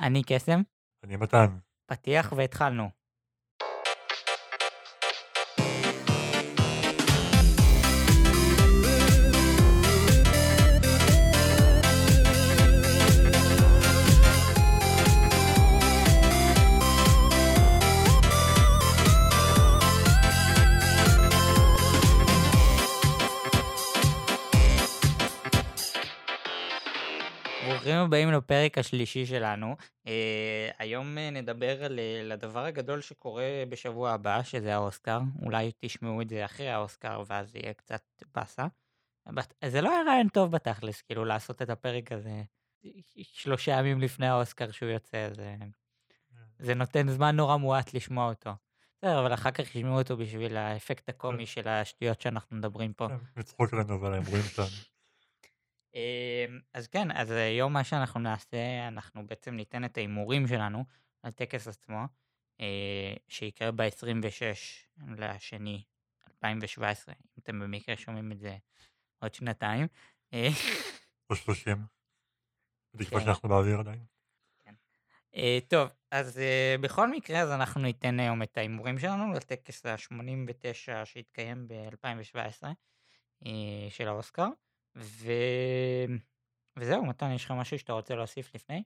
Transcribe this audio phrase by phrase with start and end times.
[0.00, 0.60] אני קסם,
[1.04, 1.58] אני מתן.
[1.86, 2.97] פתיח והתחלנו.
[28.08, 29.76] ברוכים הבאים לפרק השלישי שלנו.
[30.06, 30.10] Uh,
[30.78, 35.20] היום uh, נדבר על uh, הדבר הגדול שקורה בשבוע הבא, שזה האוסקר.
[35.42, 38.02] אולי תשמעו את זה אחרי האוסקר ואז יהיה קצת
[38.34, 38.66] באסה.
[39.26, 39.54] בת...
[39.64, 42.42] זה לא היה רעיון טוב בתכלס, כאילו לעשות את הפרק הזה
[43.22, 45.56] שלושה ימים לפני האוסקר שהוא יוצא, זה,
[46.58, 48.50] זה נותן זמן נורא מועט לשמוע אותו.
[48.98, 53.06] בסדר, אבל אחר כך ישמעו אותו בשביל האפקט הקומי של השטויות שאנחנו מדברים פה.
[53.36, 54.97] לצחוק עלינו אבל הם רואים אותנו.
[55.94, 60.84] אמ, אז כן, אז היום מה שאנחנו נעשה, אנחנו בעצם ניתן את ההימורים שלנו
[61.24, 62.04] לטקס עצמו,
[62.60, 64.42] אה, שיקרה ב-26
[65.16, 65.82] לשני
[66.30, 68.56] 2017, אם אתם במקרה שומעים את זה
[69.18, 69.86] עוד שנתיים.
[70.32, 70.48] אה,
[71.30, 71.86] או 30.
[72.94, 73.26] בתקווה כן.
[73.26, 74.04] שאנחנו באוויר עדיין.
[75.36, 81.04] אה, טוב, אז אה, בכל מקרה, אז אנחנו ניתן היום את ההימורים שלנו לטקס ה-89
[81.04, 82.62] שהתקיים ב-2017
[83.90, 84.48] של האוסקר,
[84.98, 85.32] ו...
[86.76, 88.82] וזהו, מתן, יש לך משהו שאתה רוצה להוסיף לפני?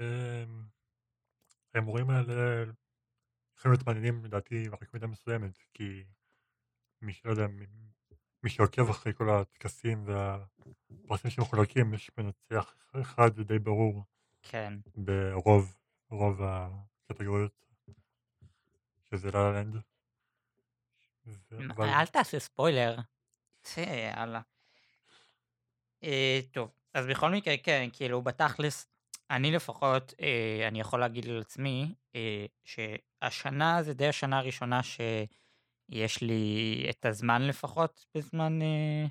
[0.00, 0.66] אמ,
[1.74, 2.64] ההימורים האלה
[3.58, 6.04] יכולים להיות מעניינים לדעתי רק במידה מסוימת, כי
[7.02, 7.46] מי שלא יודע,
[8.42, 14.04] מי- שעוקב אחרי כל הטקסים והפרסים שמחולקים, יש מנצח אחד די ברור
[14.42, 14.72] כן.
[14.94, 15.78] ברוב
[16.10, 17.52] רוב הקטגוריות,
[19.04, 19.76] שזה לה לנד.
[21.80, 22.96] אל תעשה ספוילר.
[23.76, 24.40] יאללה.
[26.04, 28.86] אה, טוב, אז בכל מקרה, כן, כאילו, בתכלס,
[29.30, 36.22] אני לפחות, אה, אני יכול להגיד על עצמי, אה, שהשנה זה די השנה הראשונה שיש
[36.22, 39.06] לי את הזמן לפחות בזמן אה,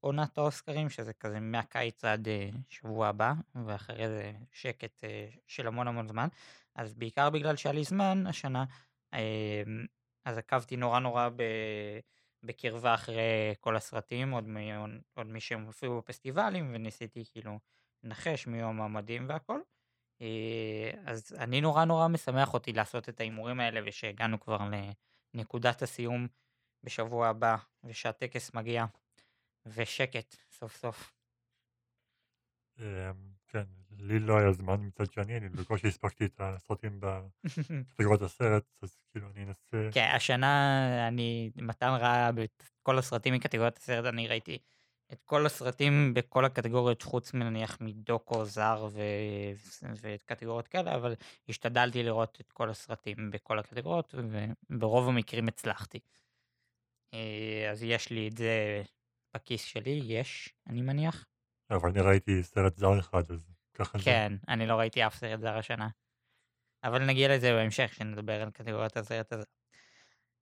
[0.00, 3.32] עונת האוסקרים, שזה כזה מהקיץ עד אה, שבוע הבא,
[3.66, 6.28] ואחרי זה שקט אה, של המון המון זמן.
[6.74, 8.64] אז בעיקר בגלל שהיה לי זמן השנה,
[9.14, 9.62] אה,
[10.24, 11.42] אז עקבתי נורא נורא ב...
[12.46, 14.56] בקרבה אחרי כל הסרטים, עוד, מ...
[15.14, 17.58] עוד מי שהם הופיעו בפסטיבלים, וניסיתי כאילו
[18.04, 19.60] לנחש מי יהיו המועמדים והכל.
[20.20, 24.58] אה, אז אני נורא נורא משמח אותי לעשות את ההימורים האלה, ושהגענו כבר
[25.34, 26.26] לנקודת הסיום
[26.82, 28.84] בשבוע הבא, ושהטקס מגיע,
[29.66, 31.12] ושקט סוף סוף.
[32.78, 32.84] אמ,
[33.46, 33.64] כן,
[33.98, 39.26] לי לא היה זמן מצד שני, אני בקושי הספקתי את הסרטים בקטגוריית הסרט, אז כאילו
[39.34, 39.88] אני אנסה...
[39.92, 44.58] כן, השנה אני, מתן ראה את כל הסרטים מקטגוריית הסרט, אני ראיתי
[45.12, 49.00] את כל הסרטים בכל הקטגוריות, חוץ מנניח מדוקו, זר ו...
[50.02, 51.14] וקטגוריות כאלה, אבל
[51.48, 54.14] השתדלתי לראות את כל הסרטים בכל הקטגוריות,
[54.70, 55.98] וברוב המקרים הצלחתי.
[57.14, 58.82] אה, אז יש לי את זה
[59.34, 61.26] בכיס שלי, יש, אני מניח.
[61.70, 64.04] אבל אני ראיתי סרט זר אחד, אז ככה זה.
[64.04, 65.88] כן, אני לא ראיתי אף סרט זר השנה.
[66.84, 69.44] אבל נגיע לזה בהמשך, כשנדבר על קטגוריית הסרט הזה.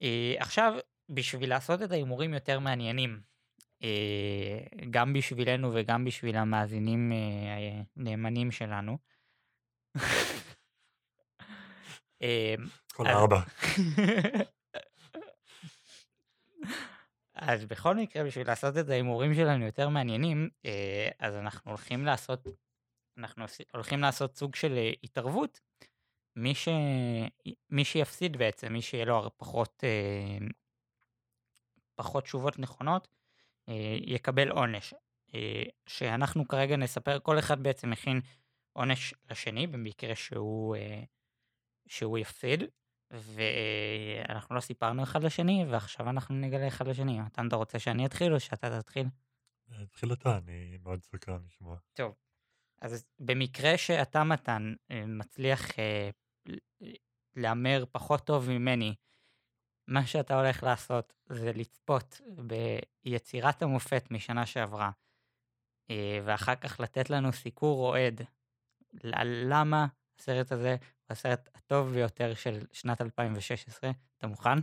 [0.03, 0.75] אה, עכשיו,
[1.09, 3.21] בשביל לעשות את ההימורים יותר מעניינים,
[3.83, 4.59] אה,
[4.91, 8.99] גם בשבילנו וגם בשביל המאזינים אה, הנאמנים שלנו,
[12.93, 13.41] כל הארבע.
[17.34, 20.49] אז בכל מקרה, בשביל לעשות את ההימורים שלנו יותר מעניינים,
[21.19, 22.47] אז אנחנו הולכים לעשות,
[23.19, 25.61] אנחנו הולכים לעשות סוג של אה, התערבות.
[26.37, 26.69] מי, ש...
[27.71, 30.47] מי שיפסיד בעצם, מי שיהיה לו פחות, אה,
[31.95, 33.09] פחות תשובות נכונות,
[33.69, 34.95] אה, יקבל עונש.
[35.87, 38.21] שאנחנו כרגע נספר, כל אחד בעצם מכין
[38.73, 40.77] עונש לשני, במקרה שהוא,
[41.89, 42.63] שהוא יפסיד,
[43.11, 47.21] ואנחנו לא סיפרנו אחד לשני, ועכשיו אנחנו נגלה אחד לשני.
[47.21, 49.07] מתן, אתה רוצה שאני אתחיל או שאתה תתחיל?
[49.87, 51.77] תתחיל אתה, אני מאוד סקרן לשמוע.
[51.93, 52.15] טוב,
[52.84, 56.10] אז במקרה שאתה, מתן, אה, מצליח אה,
[57.36, 58.95] להמר פחות טוב ממני,
[59.89, 62.21] מה שאתה הולך לעשות זה לצפות
[63.04, 64.91] ביצירת המופת משנה שעברה,
[65.91, 68.21] אה, ואחר כך לתת לנו סיקור אוהד
[69.25, 69.86] למה
[70.19, 73.91] הסרט הזה הוא הסרט הטוב ביותר של שנת 2016.
[74.19, 74.59] אתה מוכן?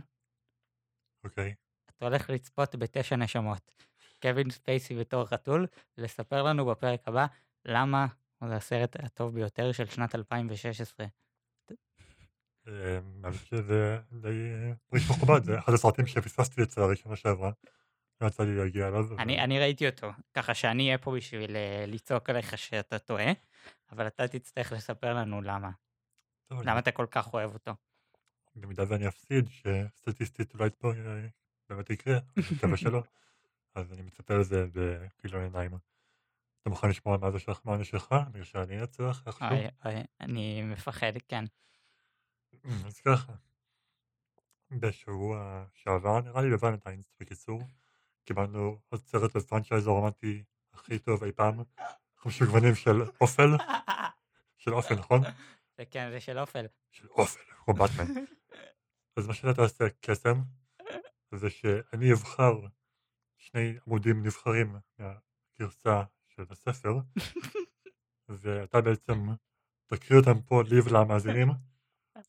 [1.24, 1.54] אוקיי?
[1.90, 3.74] אתה הולך לצפות בתשע נשמות.
[4.22, 5.66] קווין ספייסי בתור חתול,
[5.98, 7.26] לספר לנו בפרק הבא
[7.64, 8.06] למה
[8.48, 11.06] זה הסרט הטוב ביותר של שנת 2016.
[12.68, 14.52] אה, האמת שזה די
[14.86, 17.50] פריט מכובד, זה אחד הסרטים שפספסתי לצערי שנה שעברה.
[18.20, 19.18] לא יצא לי להגיע אליו.
[19.18, 23.32] אני, ראיתי אותו, ככה שאני אהיה פה בשביל אה, לצעוק עליך שאתה טועה,
[23.92, 25.70] אבל אתה תצטרך לספר לנו למה.
[26.50, 27.72] למה אתה כל כך אוהב אותו.
[28.56, 31.26] במידה ואני אפסיד, שסטטיסטית אולי פה אה,
[31.68, 33.02] באמת יקרה, אני מקווה שלא,
[33.74, 35.70] אז אני מצפה לזה בכיליון עיניים.
[36.62, 38.14] אתה מוכן לשמוע מה זה שלך, מה העונש שלך?
[38.30, 39.46] בגלל שאני אנצח איכשהו?
[39.50, 41.44] אוי, אוי, אני מפחד, כן.
[42.86, 43.32] אז ככה,
[44.70, 47.62] בשבוע שעבר נראה לי בוולנטיינס בקיצור,
[48.24, 50.42] קיבלנו עוד סרט בפרנצ'ייז הרומנטי
[50.72, 51.62] הכי טוב אי פעם,
[52.16, 53.50] חמישה גוונים של אופל,
[54.58, 55.20] של אופל נכון?
[55.76, 56.66] זה כן, זה של אופל.
[56.90, 58.04] של אופל, כמו באטמן.
[59.16, 60.40] אז מה שאתה עושה קסם,
[61.34, 62.52] זה שאני אבחר
[63.36, 66.02] שני עמודים נבחרים מהגרסה
[66.46, 66.98] של הספר,
[68.28, 69.28] ואתה בעצם
[69.86, 71.48] תקריא אותם פה לי ולמאזינים,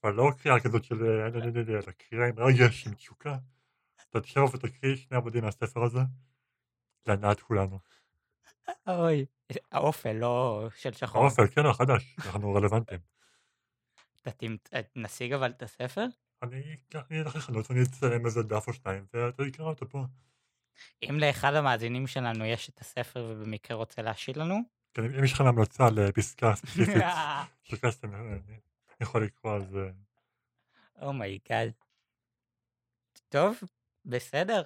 [0.03, 3.37] אבל לא קריאה כזאת של אה, אלא קריאה עם רגש, עם תשוקה.
[4.21, 5.99] תשב ותקריא שני עמודים מהספר הזה,
[7.07, 7.79] להנאת כולנו.
[8.87, 9.25] אוי,
[9.71, 11.21] האופל, לא של שחור.
[11.21, 12.99] האופל, כן, החדש, אנחנו רלוונטיים.
[14.73, 16.05] אה, נשיג אבל את הספר?
[16.43, 16.77] אני
[17.11, 20.05] אלך לחנות ואני אצלם איזה דף או שניים, ואתה תקרא אותו פה.
[21.09, 24.59] אם לאחד המאזינים שלנו יש את הספר ובמקרה רוצה להשאיל לנו,
[24.93, 27.03] כן, אם יש לכם המלצה לפסקה ספציפית
[27.63, 28.57] של קסם, אני
[29.01, 29.91] יכול לקרוא על זה.
[31.01, 31.71] Oh my god.
[33.29, 33.59] טוב,
[34.05, 34.63] בסדר.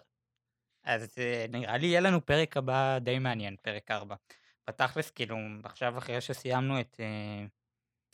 [0.84, 4.16] אז אה, נראה לי יהיה לנו פרק הבא די מעניין, פרק 4.
[4.68, 7.00] בתכלס, כאילו, עכשיו אחרי שסיימנו את...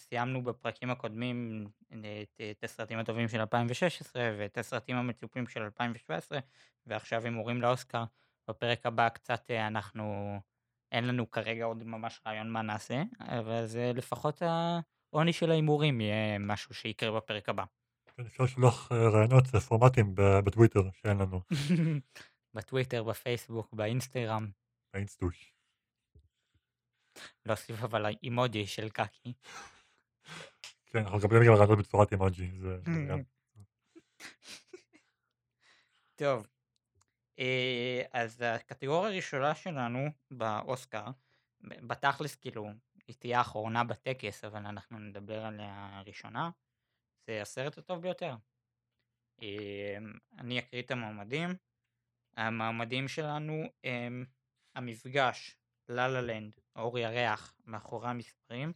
[0.03, 6.39] אה, סיימנו בפרקים הקודמים את, את הסרטים הטובים של 2016 ואת הסרטים המצופים של 2017
[6.85, 8.03] ועכשיו הימורים לאוסקר.
[8.49, 10.35] בפרק הבא קצת אה, אנחנו,
[10.91, 16.39] אין לנו כרגע עוד ממש רעיון מה נעשה, אבל זה לפחות העונש של ההימורים יהיה
[16.39, 17.63] משהו שיקרה בפרק הבא.
[18.21, 21.41] אפשר לשלוח אה, רעיונות אה, פורמטים ב- בטוויטר שאין לנו,
[22.55, 24.47] בטוויטר, בפייסבוק, באינסטגרם,
[24.93, 25.53] באינסטוש.
[27.45, 29.33] להוסיף אבל אימוג'י של קקי.
[30.85, 32.79] כן, אנחנו מקבלים גם רעיונות בצורת אימוג'י, זה.
[36.15, 36.47] טוב,
[37.39, 39.99] אה, אז הקטגוריה הראשונה שלנו
[40.31, 41.05] באוסקר,
[41.61, 42.69] בתכלס כאילו,
[43.07, 46.49] היא תהיה האחרונה בטקס, אבל אנחנו נדבר עליה ראשונה,
[47.27, 48.35] זה הסרט הטוב ביותר.
[49.41, 49.97] אה,
[50.37, 51.49] אני אקריא את המועמדים.
[52.37, 54.25] המועמדים שלנו הם
[54.75, 55.57] המפגש,
[55.89, 58.73] לה לה לנד, אור ירח, מאחורי המספרים,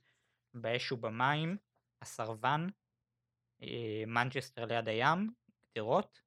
[0.61, 1.57] באש ובמים,
[2.01, 2.67] הסרבן,
[3.63, 5.33] אה, מנצ'סטר ליד הים,
[5.71, 6.21] גדרות,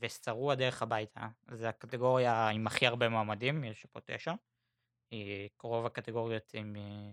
[0.00, 1.28] ושרוע דרך הביתה.
[1.50, 4.34] זה הקטגוריה עם הכי הרבה מועמדים, יש פה תשע.
[5.12, 7.12] אה, רוב הקטגוריות עם, אה,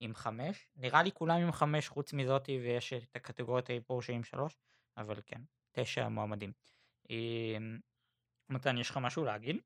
[0.00, 0.68] עם חמש.
[0.76, 4.56] נראה לי כולם עם חמש חוץ מזאתי ויש את הקטגוריות האיפור שעם שלוש,
[4.96, 5.40] אבל כן,
[5.72, 6.52] תשע מועמדים.
[7.10, 7.56] אה,
[8.48, 9.56] מתן, יש לך משהו להגיד?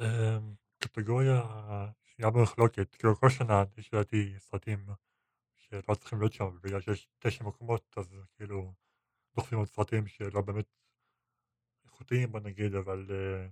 [0.00, 1.40] אמ, קטגוריה
[2.18, 4.86] שנייה במחלוקת, כאילו כל שנה יש לדעתי סרטים
[5.56, 8.72] שלא צריכים להיות שם, בגלל שיש תשע מקומות אז כאילו
[9.36, 10.66] דוחפים עוד סרטים שלא באמת
[11.84, 13.46] איכותיים בוא נגיד, אבל אה,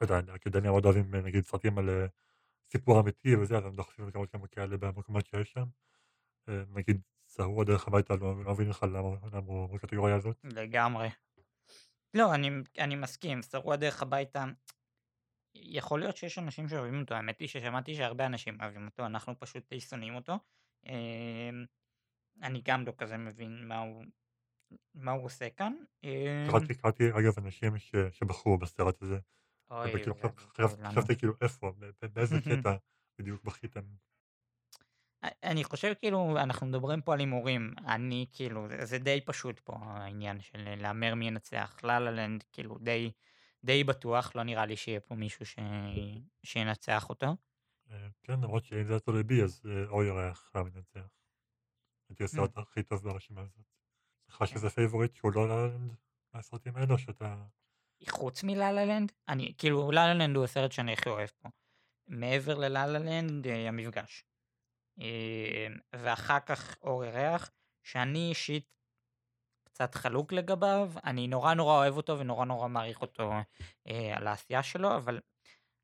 [0.00, 2.06] לא יודע, האקדמיה מאוד אוהבים אה, נגיד סרטים על אה,
[2.70, 5.64] סיפור אמיתי וזה, אז הם דוחפים גם עוד כמה כאלה במקומות שיש שם.
[6.68, 10.36] נגיד סהור הדרך הביתה, לא לא מבין למה למה הוא בקטגוריה הזאת.
[10.44, 11.08] לגמרי.
[12.14, 14.44] לא, אני, אני מסכים, שרוע דרך הביתה.
[15.54, 19.68] יכול להיות שיש אנשים שאוהבים אותו, האמת היא ששמעתי שהרבה אנשים אוהבים אותו, אנחנו פשוט
[19.70, 20.38] די שונאים אותו.
[20.86, 21.64] אמ,
[22.42, 24.04] אני גם לא כזה מבין מה הוא,
[24.94, 25.72] מה הוא עושה כאן.
[26.04, 29.18] אמ, קראתי קראתי אגב אנשים ש- שבחרו בסרט הזה,
[29.70, 30.14] אוי, וכאילו.
[30.84, 31.72] חשבתי כאילו איפה,
[32.14, 32.76] באיזה קטע
[33.18, 33.80] בדיוק בכיתם.
[35.44, 40.40] אני חושב כאילו אנחנו מדברים פה על הימורים אני כאילו זה- די פשוט פה העניין
[40.40, 43.10] של להמר מי ינצח לה לה לנד כאילו די
[43.64, 45.56] די בטוח לא נראה לי שיהיה פה מישהו ש...
[46.42, 47.26] שינצח אותו.
[47.90, 51.08] אה, כן, למרות שאם זה היה תלוי בי, אז אה, אור ירח חייב לנצח.
[52.08, 53.64] הייתי הסרט הכי טוב ברשימה הזאת.
[54.28, 55.94] לך איזה פייבוריט שהוא לא ללנד
[56.34, 57.44] מהסרטים האלה, או שאתה...
[58.08, 61.48] חוץ מלה לה לנד אני כאילו לה לה לנד הוא הסרט שאני הכי אוהב פה.
[62.08, 64.24] מעבר ללה לה לנד אה, המפגש.
[65.00, 67.50] אה, ואחר כך אור ירח
[67.82, 68.77] שאני אישית
[69.78, 73.32] קצת חלוק לגביו אני נורא נורא אוהב אותו ונורא נורא מעריך אותו
[73.88, 75.20] אה, על העשייה שלו אבל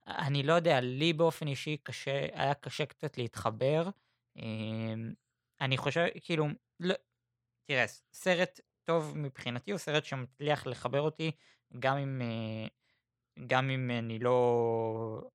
[0.07, 3.89] אני לא יודע לי באופן אישי קשה היה קשה קצת להתחבר
[4.39, 4.95] אה,
[5.61, 6.47] אני חושב כאילו
[6.81, 6.95] לא,
[7.67, 11.31] תראה סרט טוב מבחינתי הוא סרט שמצליח לחבר אותי
[11.79, 12.67] גם אם אה,
[13.47, 15.31] גם אם אני לא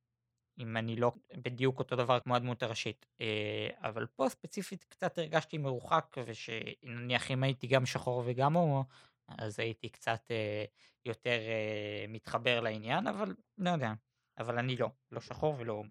[0.59, 5.57] אם אני לא בדיוק אותו דבר כמו הדמות הראשית אה, אבל פה ספציפית קצת הרגשתי
[5.57, 8.85] מרוחק ושנניח אם הייתי גם שחור וגם הומו
[9.27, 10.65] אז הייתי קצת אה,
[11.05, 13.93] יותר אה, מתחבר לעניין אבל לא יודע
[14.37, 15.89] אבל אני לא לא שחור ולא הומו.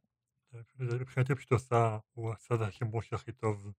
[0.79, 3.73] מבחינתי פשוט עשה הוא עשה את השימוש הכי טוב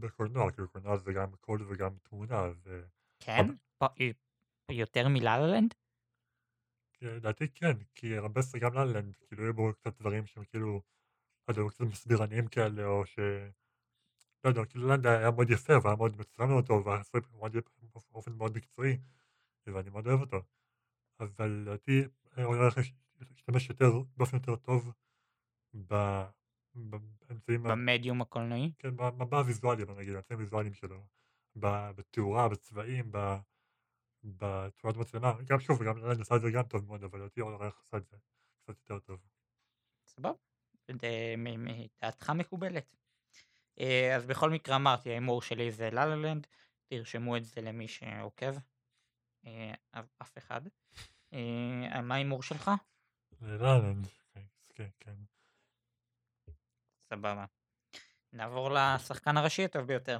[0.00, 2.42] בקולנוע, כאילו קולנוע זה גם קול וגם תמונה,
[3.20, 3.46] כן?
[4.70, 5.74] יותר מלה לה לנד?
[7.00, 10.44] לדעתי כן, כי הרבה ס גם לה לה לנד, כאילו היו בו קצת דברים שהם
[10.44, 10.82] כאילו,
[11.48, 13.18] לא יודע, קצת מסבירניים כאלה, או ש
[14.44, 17.20] לא יודע, כאילו לנד היה מאוד יפה, והיה מאוד מצולם מאוד טוב, והיה עשוי
[18.12, 18.98] באופן מאוד מקצועי,
[19.66, 20.42] ואני מאוד אוהב אותו.
[21.20, 22.78] אבל לדעתי הוא היה הולך
[23.30, 24.92] להשתמש יותר, באופן יותר טוב
[25.88, 26.22] ב
[26.74, 28.72] באמצעים במדיום הקולנועי?
[28.78, 31.06] כן, בוא נגיד, באמצעים הוויזואליים שלו,
[31.60, 33.36] ב בתאורה, בצבעים, ב
[34.26, 37.62] בתמונת מצלמה, גם שוב, גם לנד עשה את זה גם טוב מאוד, אבל לדעתי הוא
[37.62, 38.16] היה עשה את זה
[38.62, 39.20] קצת יותר טוב.
[40.06, 40.30] סבבה,
[42.00, 42.96] דעתך מקובלת.
[43.80, 46.46] אה, אז בכל מקרה אמרתי, ההימור שלי זה לה לה לנד,
[46.86, 48.54] תרשמו את זה למי שעוקב,
[49.46, 49.74] אה,
[50.22, 50.60] אף אחד.
[51.32, 52.70] אה, מה ההימור שלך?
[53.40, 54.06] לה לה לנד,
[54.74, 55.14] כן, כן.
[57.00, 57.44] סבבה.
[58.32, 60.18] נעבור לשחקן הראשי הטוב ביותר.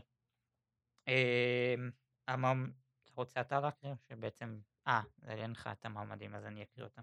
[3.17, 7.03] רוצה אתה להקריא שבעצם אה, אין לך את המועמדים אז אני אקריא אותם.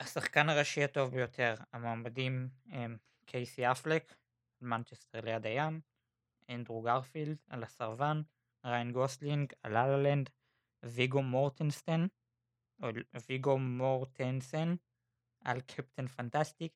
[0.00, 4.14] השחקן הראשי הטוב ביותר, המועמדים הם קייסי אפלק,
[4.60, 5.80] מנצ'סטר ליד הים,
[6.50, 8.22] אנדרו גארפילד על הסרבן,
[8.64, 10.30] ריין גוסלינג על לה לה לנד,
[10.84, 12.06] ויגו מורטנסטן,
[12.82, 12.88] או
[13.28, 14.74] ויגו מורטנסן
[15.40, 16.72] על קפטן פנטסטיק,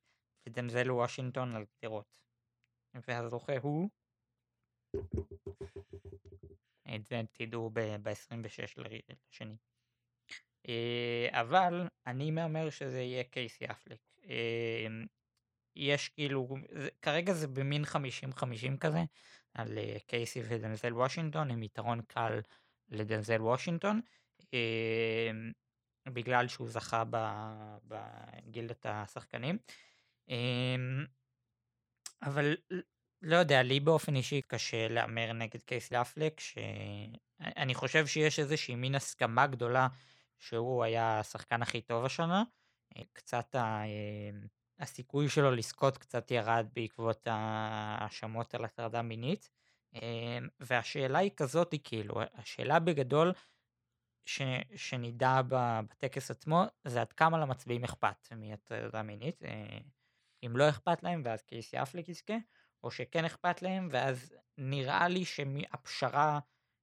[0.46, 2.20] ודנזל וושינגטון על גדרות.
[2.94, 3.90] והזוכה הוא
[6.94, 8.82] את זה תדעו ב-26
[9.30, 9.56] לשני.
[10.68, 13.98] אה, אבל אני מהמר שזה יהיה קייסי אפלק.
[14.28, 14.86] אה,
[15.76, 16.56] יש כאילו,
[17.02, 18.98] כרגע זה במין 50-50 כזה,
[19.54, 22.40] על אה, קייסי ודנזל וושינגטון, עם יתרון קל
[22.88, 24.00] לדנזל וושינגטון,
[26.08, 27.02] בגלל שהוא זכה
[27.84, 29.58] בגילדת השחקנים.
[32.22, 32.56] אבל
[33.22, 38.94] לא יודע, לי באופן אישי קשה להמר נגד קייסי אפלק, שאני חושב שיש איזושהי מין
[38.94, 39.88] הסכמה גדולה
[40.38, 42.42] שהוא היה השחקן הכי טוב השנה.
[43.12, 43.82] קצת ה...
[44.78, 49.50] הסיכוי שלו לזכות קצת ירד בעקבות ההאשמות על הטרדה מינית.
[50.60, 53.32] והשאלה היא כזאת, היא כאילו, השאלה בגדול
[54.24, 54.42] ש...
[54.76, 59.42] שנדע בטקס עצמו, זה עד כמה למצביעים אכפת מהטרדה מינית.
[60.46, 62.34] אם לא אכפת להם, ואז קייסי אפלק יזכה,
[62.82, 66.40] או שכן אכפת להם, ואז נראה לי שהפשרה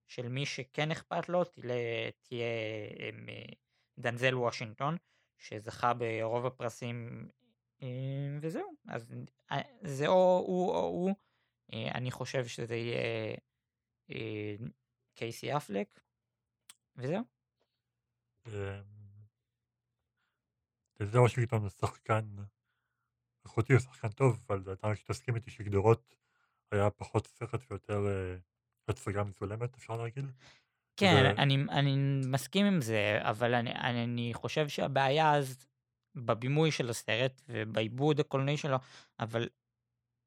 [0.07, 2.45] של מי שכן אכפת לו תהיה, תהיה
[3.99, 4.97] דנזל וושינגטון,
[5.37, 7.29] שזכה ברוב הפרסים,
[8.41, 8.75] וזהו.
[8.87, 9.13] אז
[9.81, 11.11] זה או הוא או הוא,
[11.73, 13.35] אני חושב שזה יהיה
[15.15, 15.99] קייסי אפלק,
[16.95, 17.21] וזהו.
[20.99, 22.35] דנזל וושינגטון הוא שחקן
[23.45, 26.15] איכותי, הוא שחקן טוב, אבל אתה רק תסכים איתי שגדרות
[26.71, 28.07] היה פחות סרט ויותר
[28.87, 30.25] הצגה מצולמת אפשר להגיד.
[30.97, 31.95] כן, אני, אני
[32.27, 35.67] מסכים עם זה, אבל אני, אני חושב שהבעיה אז
[36.15, 38.77] בבימוי של הסרט ובעיבוד הקולנועי שלו,
[39.19, 39.49] אבל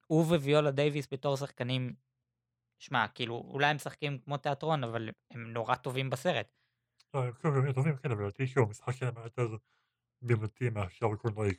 [0.06, 1.94] הוא וויולה דייוויס בתור שחקנים,
[2.78, 6.56] שמע, כאילו, אולי הם משחקים כמו תיאטרון, אבל הם נורא טובים בסרט.
[7.14, 9.56] לא, הם טובים, כן, אבל לדעתי שהוא המשחק שלהם יותר
[10.22, 11.54] בימתי מאשר קולנועי,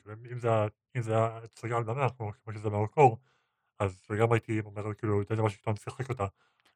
[0.96, 3.18] אם זה היה הצגה על במה, כמו שזה במקור,
[3.78, 6.26] אז גם הייתי אומר כאילו דנזל וושינגטון שיחק אותה.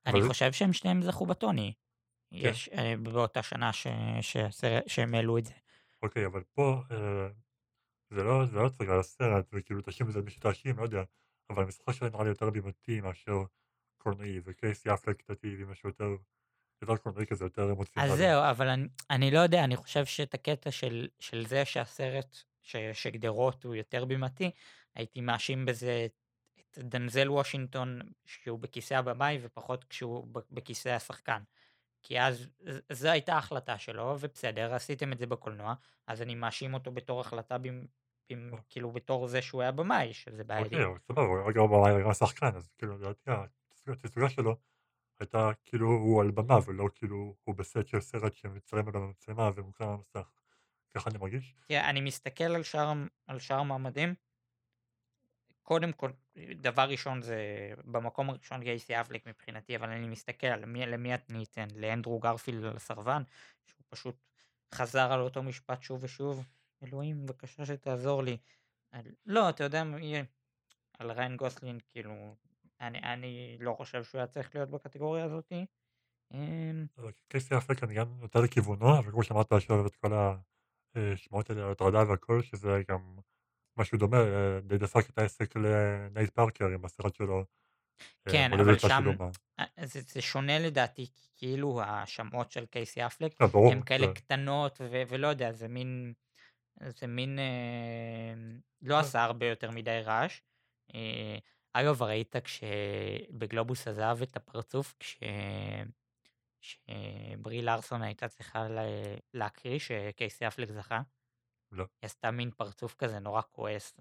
[0.07, 1.75] אני חושב שהם שניהם זכו בטוני.
[2.33, 2.69] יש
[3.03, 3.71] באותה שנה
[4.87, 5.53] שהם העלו את זה.
[6.03, 6.83] אוקיי, אבל פה
[8.11, 8.23] זה
[8.53, 11.03] לא הצגה לסרט, וכאילו תאשים את זה מי שתאשים, לא יודע,
[11.51, 13.43] אבל המשחק שלהם נראה לי יותר בימתי מאשר
[13.99, 16.17] קולנועי, וקייסי אפלק לדעתי זה משהו יותר...
[16.91, 18.13] יותר קולנועי כזה, יותר אמוציונלי.
[18.13, 22.37] אז זהו, אבל אני, אני לא יודע, אני חושב שאת הקטע של, של זה שהסרט,
[22.93, 24.51] שגדרות הוא יותר בימתי,
[24.95, 26.07] הייתי מאשים בזה
[26.61, 31.43] את דנזל וושינגטון שהוא בכיסא הבמאי ופחות כשהוא בכיסא השחקן.
[32.03, 32.49] כי אז
[32.93, 35.75] זו הייתה החלטה שלו ובסדר עשיתם את זה בקולנוע
[36.07, 37.85] אז אני מאשים אותו בתור החלטה במ,
[38.31, 40.85] במ, כאילו בתור זה שהוא היה במאי שזה בעייתי.
[40.85, 43.31] אוקיי, סבבה, הוא היה במאי היה שחקן אז כאילו לדעתי
[43.87, 44.57] התצוגה שלו
[45.21, 47.55] הייתה כאילו הוא על במה ולא כאילו הוא
[47.87, 50.31] של סרט שמצלם על המצלמה ומוקרן על המסך.
[50.95, 51.55] ככה אני מרגיש.
[51.67, 52.93] תראה, אני מסתכל על שאר,
[53.27, 54.15] על שאר המועמדים.
[55.63, 56.11] קודם כל,
[56.55, 57.39] דבר ראשון זה
[57.85, 62.65] במקום הראשון גייסי אבלק מבחינתי, אבל אני מסתכל על מי, למי אני אתן, לאנדרו גרפילד
[62.65, 63.23] על הסרבן,
[63.67, 64.17] שהוא פשוט
[64.75, 66.45] חזר על אותו משפט שוב ושוב,
[66.83, 68.37] אלוהים בבקשה שתעזור לי.
[68.91, 70.25] על, לא, אתה יודע מה יהיה,
[70.99, 72.35] על ריין גוסלין, כאילו,
[72.87, 75.67] אני, אני לא חושב שהוא היה צריך להיות בקטגוריה הזאתי.
[76.35, 76.87] אמ,
[77.29, 80.13] קייסי אפלק אני גם יותר לכיוונו, אבל כמו שאמרת, יש לו את כל
[80.95, 83.17] השמועות האלה על הטרדה והכל, שזה גם
[83.79, 87.45] משהו דומה, אה, די דפק את העסק לנייט פארקר עם הסרט שלו,
[88.27, 89.05] אה, כן, אבל שם
[89.59, 94.07] אה, זה זה שונה לדעתי, כי כאילו ההאשמות של קייסי אפלק לא, ברור, הן כאלה
[94.07, 96.13] זה קטנות ו ולא יודע, זה מין
[96.87, 98.35] זה מין אה,
[98.83, 100.41] לא כן, עשה הרבה יותר מדי רעש.
[100.95, 101.39] אה,
[101.77, 105.19] אגב, ראית כשבגלובוס עזב את הפרצוף, כש
[106.61, 108.79] שברי לארסון הייתה צריכה ל
[109.35, 111.01] להקריא שקייסי אפלק זכה?
[111.73, 114.01] לא, היא עשתה מין פרצוף כזה נורא כועס.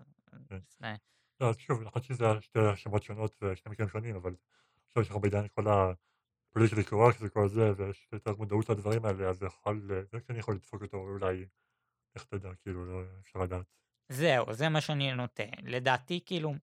[0.49, 0.59] כן.
[0.79, 0.95] זה
[1.39, 4.35] לא, אז שוב, להיות שזה שתי האשמות שונות ושני מקרים שונים, אבל
[4.87, 9.45] עכשיו שאנחנו בעידן כל ה-politically correct וכל זה, ויש יותר מודעות לדברים האלה, אז זה
[9.45, 11.45] יכול, זה כן יכול לדפוק אותו, אולי,
[12.15, 13.65] איך תדע, כאילו, לא אפשר לדעת.
[14.09, 15.43] זהו, זה מה שאני נוטה.
[15.63, 16.53] לדעתי, כאילו,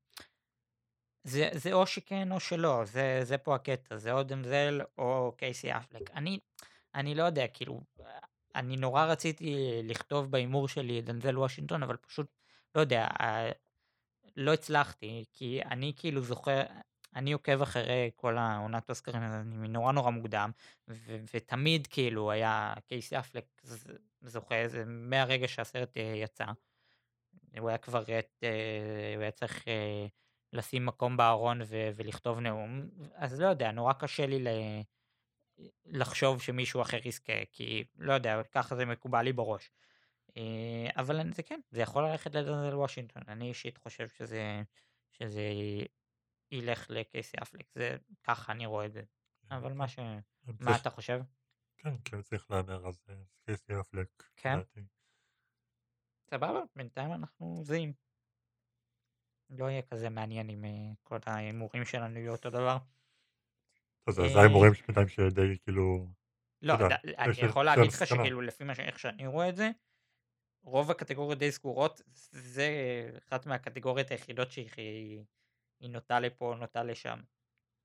[1.24, 5.72] זה זה או שכן או שלא, זה זה פה הקטע, זה או דנזל או קייסי
[5.72, 6.10] אפלק.
[6.10, 6.38] אני
[6.94, 7.80] אני לא יודע, כאילו,
[8.54, 12.26] אני נורא רציתי לכתוב בהימור שלי דנזל וושינגטון, אבל פשוט,
[12.74, 13.06] לא יודע,
[14.36, 16.62] לא הצלחתי, כי אני כאילו זוכר,
[17.16, 20.50] אני עוקב אחרי כל העונת אוסקרים הזה נורא נורא מוקדם,
[20.88, 23.44] ו- ותמיד כאילו היה קייסי אפלק
[24.22, 26.44] זוכה, זה מהרגע שהסרט אה, יצא.
[27.58, 30.06] הוא היה כבר, אה, הוא היה צריך אה,
[30.52, 34.82] לשים מקום בארון ו- ולכתוב נאום, אז לא יודע, נורא קשה לי ל-
[35.84, 39.70] לחשוב שמישהו אחר יזכה, כי לא יודע, ככה זה מקובל לי בראש.
[40.36, 44.62] אה, אבל זה כן, זה יכול ללכת לדנזל וושינגטון, אני אישית חושב שזה,
[45.12, 45.42] שזה
[46.52, 49.02] ילך לקייסי אפלק, זה ככה אני רואה את זה.
[49.50, 49.98] אבל מה ש...
[49.98, 50.18] אה,
[50.60, 51.20] מה אתה חושב?
[51.78, 53.14] כן, כן, צריך להמר, אז אה,
[53.44, 54.58] קייסי אפלק, כן?
[56.30, 58.09] סבבה, בינתיים אנחנו זהים.
[59.50, 62.78] לא יהיה כזה מעניין אם אה, כל ההימורים שלנו יהיו אותו דבר.
[64.04, 66.06] טוב, זה זה אה, ההימורים שבינתיים שדי, כאילו,
[66.62, 66.74] לא,
[67.18, 68.06] אני יכול להגיד לך.
[68.06, 69.70] שכאילו לפי איך שאני רואה את זה,
[70.62, 72.68] רוב הקטגוריות די סגורות, זה
[73.18, 75.24] אחת מהקטגוריות היחידות שהיא
[75.80, 77.20] היא נוטה לפה, נוטה לשם.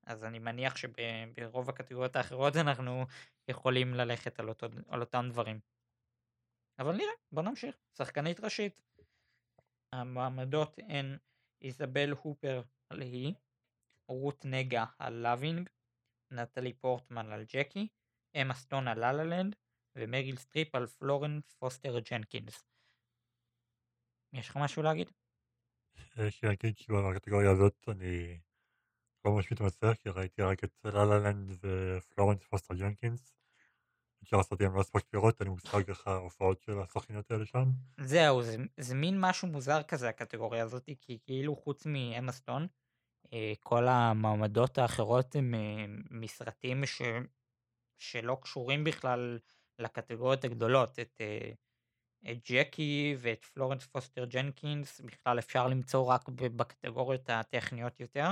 [0.07, 3.05] אז אני מניח שברוב הקטגוריות האחרות אנחנו
[3.47, 5.59] יכולים ללכת על, אותו, על אותם דברים.
[6.79, 7.75] אבל נראה, בוא נמשיך.
[7.97, 8.81] שחקנית ראשית.
[9.93, 11.17] המועמדות הן
[11.61, 13.33] איזבל הופר על היא,
[14.11, 15.69] רות נגה על Loving,
[16.31, 17.87] נטלי פורטמן על ג'קי,
[18.41, 19.55] אמה סטון על לה לה לנד,
[19.97, 22.63] ומריל סטריפ על פלורנס פוסטר ג'נקינס.
[24.33, 25.11] יש לך משהו להגיד?
[26.27, 28.39] יש לי להגיד שבקטגוריה הזאת אני
[29.25, 33.33] לא ממש מתמצא, כי ראיתי רק את לה לה לנד ופלורנס פוסטר ג'נקינס.
[34.25, 37.65] שאר הסרטים לא הספקתי לראות, לי מושג איך ההופעות של השחקניות האלה שם.
[37.99, 42.67] זהו, זה, זה מין משהו מוזר כזה הקטגוריה הזאת, כי כאילו חוץ מאמה סטון,
[43.59, 47.01] כל המעמדות האחרות הם אה, מסרטים ש...
[47.97, 49.39] שלא קשורים בכלל
[49.79, 50.99] לקטגוריות הגדולות.
[50.99, 51.51] את, אה,
[52.31, 58.29] את ג'קי ואת פלורנס פוסטר ג'נקינס בכלל אפשר למצוא רק בקטגוריות הטכניות יותר.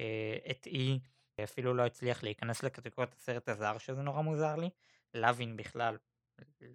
[0.00, 0.98] אה, את אי
[1.44, 4.70] אפילו לא הצליח להיכנס לקטגוריית הסרט הזר שזה נורא מוזר לי.
[5.14, 5.96] לוין בכלל,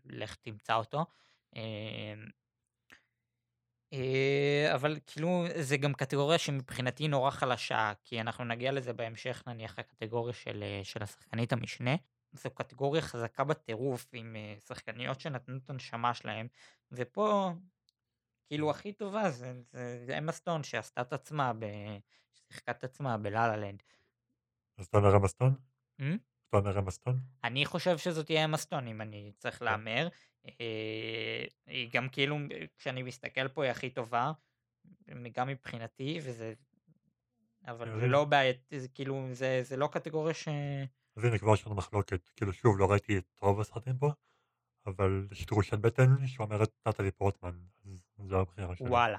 [0.05, 1.05] לך תמצא אותו.
[1.55, 2.13] אה,
[3.93, 9.79] אה, אבל כאילו זה גם קטגוריה שמבחינתי נורא חלשה, כי אנחנו נגיע לזה בהמשך נניח
[9.79, 11.95] הקטגוריה של, אה, של השחקנית המשנה.
[12.31, 16.47] זו קטגוריה חזקה בטירוף עם אה, שחקניות שנתנו את הנשמה שלהם,
[16.91, 17.51] ופה
[18.47, 21.65] כאילו הכי טובה זה, זה, זה אמה סטון שעשתה את עצמה, ב...
[22.33, 23.83] ששיחקה את עצמה בלה לנד.
[24.77, 25.55] אז אתה אומר אמה סטון?
[26.01, 26.17] Hmm?
[26.59, 27.19] אתה אומר אמה סטון?
[27.43, 29.65] אני חושב שזאת תהיה אמה סטון אם אני צריך כן.
[29.65, 30.07] להמר.
[30.47, 32.37] אה, היא גם כאילו
[32.77, 34.31] כשאני מסתכל פה היא הכי טובה,
[35.33, 36.53] גם מבחינתי וזה,
[37.67, 40.47] אבל זה לא בעיית, זה כאילו זה, זה לא קטגוריה ש...
[41.17, 42.29] אז הנה כבר יש לנו מחלוקת.
[42.35, 44.11] כאילו שוב, לא ראיתי את רוב הסרטים פה,
[44.85, 48.89] אבל יש תחושת בטן שאומרת נטלי פורטמן, אז זו הבחירה שלי.
[48.89, 49.17] וואלה.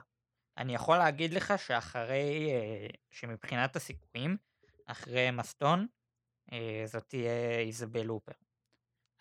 [0.56, 4.36] אני יכול להגיד לך שאחרי, אה, שמבחינת הסיכויים,
[4.86, 5.86] אחרי מסטון,
[6.86, 8.32] זאת תהיה איזבל לופר.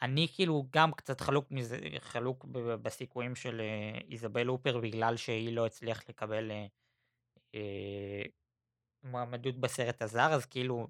[0.01, 2.45] אני כאילו גם קצת חלוק מזה, חלוק
[2.81, 6.65] בסיכויים של אה, איזבל לופר בגלל שהיא לא הצליח לקבל אה,
[7.55, 8.21] אה,
[9.03, 10.87] מועמדות בסרט הזר, אז כאילו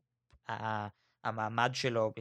[1.24, 2.13] המעמד שלו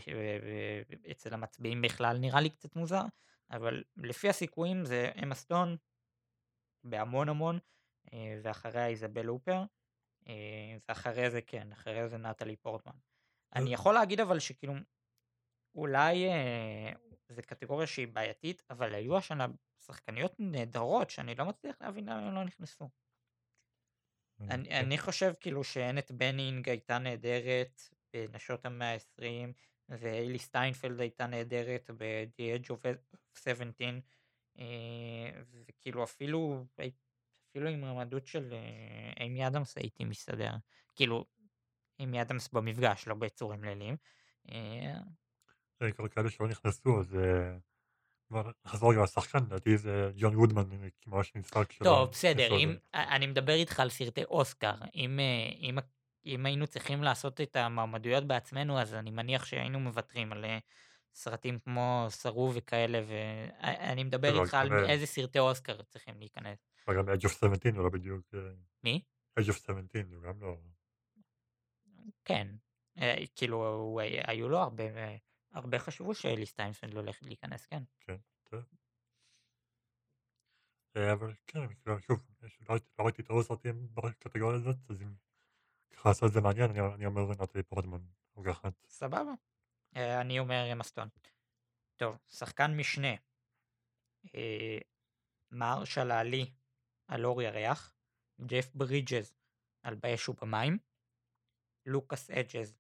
[1.11, 3.03] אצל המצביעים בכלל נראה לי קצת מוזר,
[3.51, 5.77] אבל לפי הסיכויים זה אמה סטון
[6.85, 7.59] בהמון המון,
[8.13, 9.63] אה, ואחריה איזבל לופר,
[10.29, 13.12] אה, ואחרי זה כן, אחרי זה נטלי פורטמן.
[13.57, 14.75] אני יכול להגיד אבל שכאילו,
[15.75, 16.93] אולי אה,
[17.29, 19.47] זו קטגוריה שהיא בעייתית, אבל היו השנה
[19.87, 22.89] שחקניות נהדרות שאני לא מצליח להבין למה הן לא נכנסו.
[24.41, 24.85] אני, כן.
[24.85, 29.53] אני חושב כאילו שאנט בנינג הייתה נהדרת בנשות המאה ה-20,
[29.89, 32.89] והיילי סטיינפלד הייתה נהדרת ב-The Edge of
[33.39, 33.89] 17,
[34.59, 36.65] אה, וכאילו אפילו,
[37.51, 40.53] אפילו עם מועמדות של אה, איימי אדמס הייתי מסתדר.
[40.95, 41.25] כאילו,
[42.03, 43.97] איימי אדמס במפגש, לא בחיות ליליות.
[44.53, 47.57] אה, כל כאלה שלא נכנסו, אז אה,
[48.67, 52.77] נחזור רגע לשחקן, לדעתי זה ג'ון גודמן, אה, כמו שנצחק שלא טוב, בסדר, אם.
[52.95, 54.75] אני מדבר איתך על סרטי אוסקר.
[54.95, 55.21] אם,
[55.61, 55.79] אם,
[56.27, 60.45] אם היינו צריכים לעשות את המועמדויות בעצמנו, אז אני מניח שהיינו מוותרים על
[61.15, 66.59] סרטים כמו סרו וכאלה, ואני מדבר אבל איתך על איזה סרטי אוסקר צריכים להיכנס.
[66.91, 68.35] גם Edge of 17 הוא לא בדיוק,
[68.85, 69.01] מי?
[69.41, 70.57] Edge of 17 הוא גם לא,
[72.25, 72.49] כן.
[72.99, 75.17] אה, כאילו, היה- היו לו הרבה, אה,
[75.53, 77.83] הרבה חשבו שהיילי סטיינפלד הולך להיכנס, כן.
[78.01, 78.17] כן.
[80.97, 82.27] אה, אבל כן, כאילו, שוב,
[82.61, 85.15] לא ראיתי- לא ראיתי את עוד סרטים בקטגוריה הזאת, אז אם
[85.93, 88.01] ככה לעשות את זה מעניין, אני- אומר נטלי פורטמן,
[88.35, 88.73] רוקחת.
[88.87, 89.33] סבבה.
[89.97, 91.09] אה, אני אומר אמה סטון.
[91.97, 93.15] טוב, שחקן משנה.
[94.35, 94.79] אה,
[95.51, 96.51] מהרשלה עלי
[97.09, 97.95] על אור ירח.
[98.47, 99.35] ג'ף ברידג'ז
[99.83, 100.79] על באש ובמים.
[101.87, 102.79] לוקאס אג'ז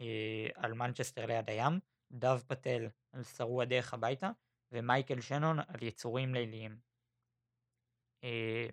[0.00, 1.80] אה, על מנצ'סטר ליד הים.
[2.12, 4.30] דב פטל על שרוע דרך הביתה.
[4.72, 6.78] ומייקל שנון על יצורים ליליים.
[8.24, 8.66] אה,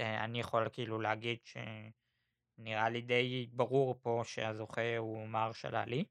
[0.00, 6.04] אה, אני יכול כאילו להגיד שנראה לי די ברור פה שהזוכה הוא מרשל עלי,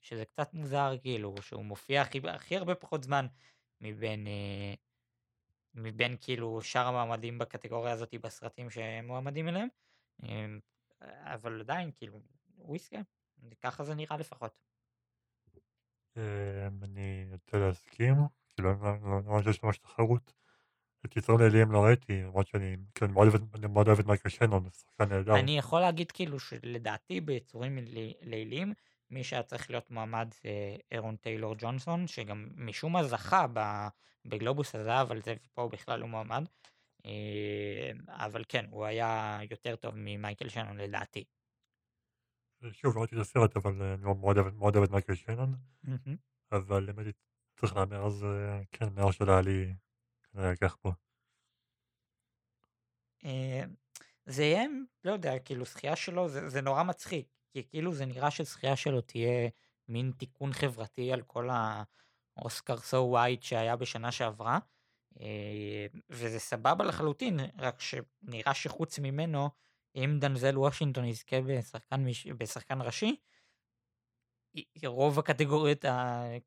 [0.00, 3.26] שזה קצת מוזר כאילו שהוא מופיע הכי, הכי הרבה פחות זמן
[3.80, 4.26] מבין,
[5.74, 9.68] מבין כאילו שאר המועמדים בקטגוריה הזאת בסרטים שהם מועמדים אליהם,
[11.02, 12.20] אבל עדיין כאילו
[12.74, 12.96] יזכה,
[13.60, 14.52] ככה זה נראה לפחות.
[16.16, 18.14] אה, אני נוטה להסכים,
[18.48, 20.32] כאילו, לא- חושב שיש ממש תחרות.
[21.06, 23.06] את ליליים לא ראיתי, למרות שאני כאילו,
[23.54, 25.38] אני מאוד אוהב את- מייקל שנון, שחקן נהדר.
[25.38, 28.72] אני יכול להגיד כאילו שלדעתי ביצורים לי- ליליים
[29.10, 30.50] מי שהיה צריך להיות מועמד זה
[30.92, 33.46] אירון טיילור ג'ונסון שגם משום מה זכה
[34.24, 36.44] בגלובוס הזהב על זה ופה הוא בכלל לא מועמד.
[37.08, 37.90] אה,
[38.26, 41.24] אבל כן הוא היה יותר טוב ממייקל שנון לדעתי.
[42.72, 44.02] שוב, לא ראיתי את הסרט, אבל אה, אני
[44.52, 45.54] מאוד אוהב את מייקל שנון.
[46.52, 47.12] אבל אם הייתי
[47.60, 49.74] צריך להמר, אז אה, כן, מהר של העלי
[50.32, 50.92] כנראה לקח פה.
[53.24, 53.62] אה,
[54.26, 54.64] זה יהיה,
[55.04, 59.00] לא יודע, כאילו זכייה שלו זה, זה נורא מצחיק, כי כאילו זה נראה שזכייה שלו
[59.00, 59.48] תהיה
[59.88, 61.48] מין תיקון חברתי על כל
[62.36, 64.58] האוסקר סו ווייט שהיה בשנה שעברה, אה,
[66.10, 69.50] וזה סבבה לחלוטין, רק שנראה שחוץ ממנו,
[69.96, 72.26] אם דנזל וושינגטון יזכה בשחקן, מש...
[72.26, 73.16] בשחקן ראשי,
[74.86, 75.84] רוב הקטגוריות.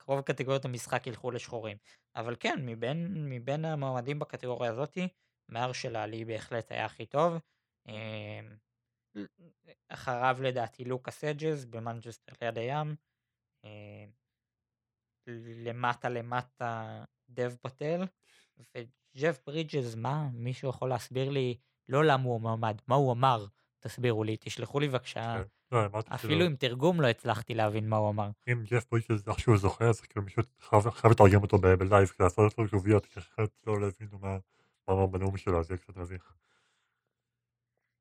[0.08, 1.78] רוב הקטגוריות המשחק ילכו לשחורים.
[2.16, 5.08] אבל כן, מבין, מבין המועמדים בקטגוריה הזאתי,
[5.50, 7.34] מהרשלה עלי בהחלט היה הכי טוב.
[9.16, 9.26] ל-
[9.90, 12.96] אחריו לדעתי לוקאס הדג'ס במנצ'סטר ליד הים.
[13.64, 14.12] אמ,
[15.66, 18.04] למטה למטה דב פטל.
[18.78, 20.30] וג'ף ברידג'ס, מה?
[20.34, 21.58] מישהו יכול להסביר לי,
[21.90, 23.46] לא למה הוא מועמד, מה הוא אמר?
[23.80, 25.36] תסבירו לי, תשלחו לי בבקשה.
[25.38, 25.44] כן.
[25.72, 28.30] לא, אפילו עם תרגום לא הצלחתי להבין מה הוא אמר.
[28.52, 32.52] אם ג'ף ברידג'ס איכשהו זוכה, אז כאילו מישהו חייב לתרגם אותו ב live, כדי לעשות
[32.52, 34.38] אותו כתוביות, כי אחרת לא הבינו מה
[34.90, 36.34] אמר בנאום שלו, אז זה יהיה קצת מביך.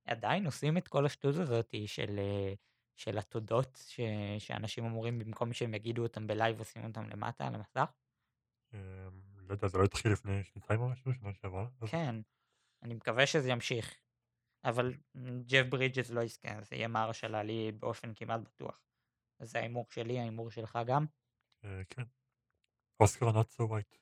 [0.06, 2.54] עדיין עושים את כל השטות הזאתי של, אה,
[2.96, 4.00] של התודות ש,
[4.38, 7.92] שאנשים אמורים במקום שהם יגידו אותם ב live עושים אותם למטה על המסך?
[9.50, 11.66] לא יודע, זה לא התחיל לפני שנתיים או משהו, שנה שעברה?
[11.86, 12.14] כן,
[12.82, 13.94] אני מקווה שזה ימשיך.
[14.64, 14.94] אבל
[15.46, 18.82] ג'ף ברידג'ס לא יזכה, זה יהיה מהרשלה עלי באופן כמעט בטוח.
[19.42, 21.06] זה ההימור שלי, ההימור שלך גם?
[21.64, 22.02] אה, כן.
[23.00, 23.96] אוסקר not so white.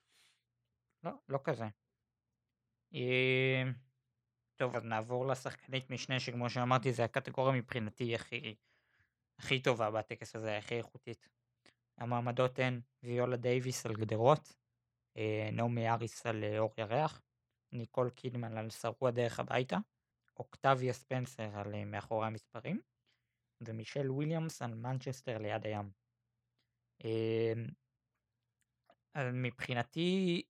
[1.02, 1.68] לא, לא כזה.
[2.94, 3.62] אה,
[4.56, 8.56] טוב, אז נעבור לשחקנית משנה, שכמו שאמרתי, זה הקטגוריה מבחינתי הכי,
[9.38, 11.28] הכי טובה בטקס הזה, הכי איכותית.
[11.98, 14.56] המועמדות הן ויולה דייוויס על גדרות,
[15.52, 17.22] נעמי האריס על אה, אור ירח,
[17.72, 19.76] ניקול קידמן על של הדרך הביתה,
[20.36, 22.80] אוקטביה ספנסר על אה, מאחורי המספרים,
[23.60, 25.90] ומישל וויליאמס על מנצ'סטר ליד הים.
[27.04, 27.52] אה,
[29.14, 30.42] אז מבחינתי,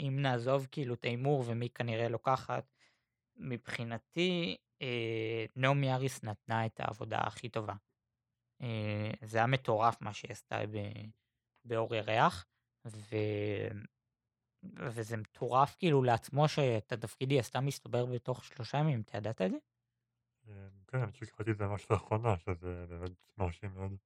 [0.00, 2.74] אם נעזוב כאילו את ההימור ומי כנראה לוקחת,
[3.36, 7.74] מבחינתי אה, נעמי אריס נתנה את העבודה הכי טובה.
[8.62, 10.56] אה, זה היה מטורף מה שהיא עשתה
[11.64, 12.46] באור ירח,
[12.86, 13.16] ו...
[14.62, 19.50] וזה מטורף כאילו לעצמו שאת התפקיד היא עשתה מסתבר בתוך שלושה ימים, אתה ידעת את
[19.50, 19.56] זה?
[20.48, 20.52] אמ,
[20.86, 23.96] כן, אני חושב שקראתי את זה ממש לאחרונה, שזה באמת מרשים מאוד.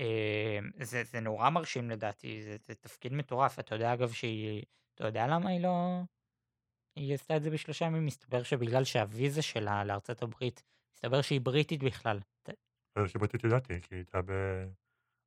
[0.00, 5.06] אה, זה, זה נורא מרשים לדעתי, זה, זה תפקיד מטורף, אתה יודע אגב שהיא, אתה
[5.06, 6.00] יודע למה היא לא,
[6.96, 10.62] היא עשתה את זה בשלושה ימים, מסתבר שבגלל שהוויזה שלה לארצות הברית,
[10.94, 12.20] מסתבר שהיא בריטית בכלל.
[12.98, 14.20] זה שבריטית ידעתי, כי היא הייתה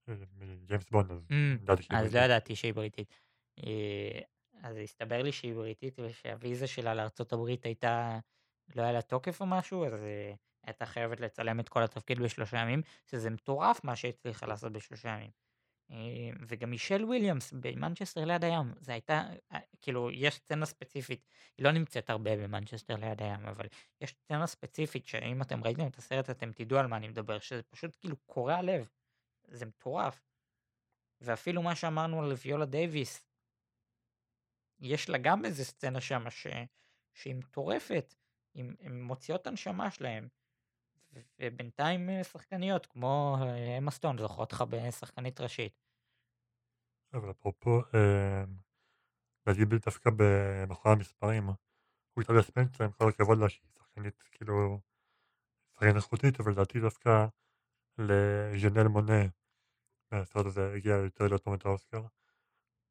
[0.08, 2.26] בג'יימס בונד, אז אמ, ידעתי שהיא אז לא בריטית.
[2.26, 3.14] ידעתי שהיא בריטית.
[3.64, 4.20] אה,
[4.64, 8.20] אז הסתבר לי שהיא בריטית ושהוויזה שלה לארצות הברית הייתה,
[8.76, 12.58] לא היה לה תוקף או משהו, אז אה, הייתה חייבת לצלם את כל התפקיד בשלושה
[12.58, 15.32] ימים, שזה מטורף מה שהצליחה לעשות בשלושה ימים.
[15.92, 21.26] אה, וגם מישל וויליאמס במנצ'סטר ליד הים, זה הייתה, אה, כאילו, יש סצנה ספציפית,
[21.58, 23.66] היא לא נמצאת הרבה במנצ'סטר ליד הים, אבל
[24.02, 27.64] יש סצנה ספציפית שאם אתם ראיתם את הסרט אתם תדעו על מה אני מדבר, שזה
[27.64, 28.90] פשוט כאילו קורע לב,
[29.54, 30.22] זה מטורף.
[31.22, 33.28] ואפילו מה שאמרנו על ויולה דייוויס,
[34.80, 36.48] יש לה גם איזה סצנה שם ש...
[37.14, 38.16] שהיא מטורפת,
[38.56, 40.28] הן מוציאות את הנשמה שלהם.
[41.40, 45.84] ובינתיים אה, שחקניות כמו אה, אמה סטון זוכרות לך בשחקנית ראשית.
[47.14, 47.82] אבל אפרופו,
[49.48, 54.80] להגיד דווקא במכון המספרים, הוא איטליה ספנצר, עם כל הכבוד לה שהיא שחקנית כאילו,
[55.74, 57.26] שחקנית איכותית, אבל לדעתי דווקא
[57.98, 59.22] לז'נל מונה,
[60.14, 62.02] מהסרט הזה הגיע יותר להיות מועמד האוסקר.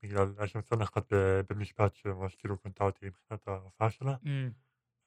[0.03, 1.13] בגלל, היה שם סצנה אחת
[1.51, 4.53] במשפט שממש כאילו קנתה אותי מבחינת ההופעה שלה, Mm.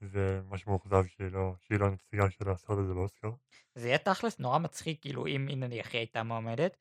[0.01, 3.32] וממש מאוכזב שהיא לא, שהיא לא הנציגה של הסרט הזה באוסקר.
[3.75, 6.78] זה יהיה תכלס נורא מצחיק כאילו אם נניח היא הייתה מועמדת,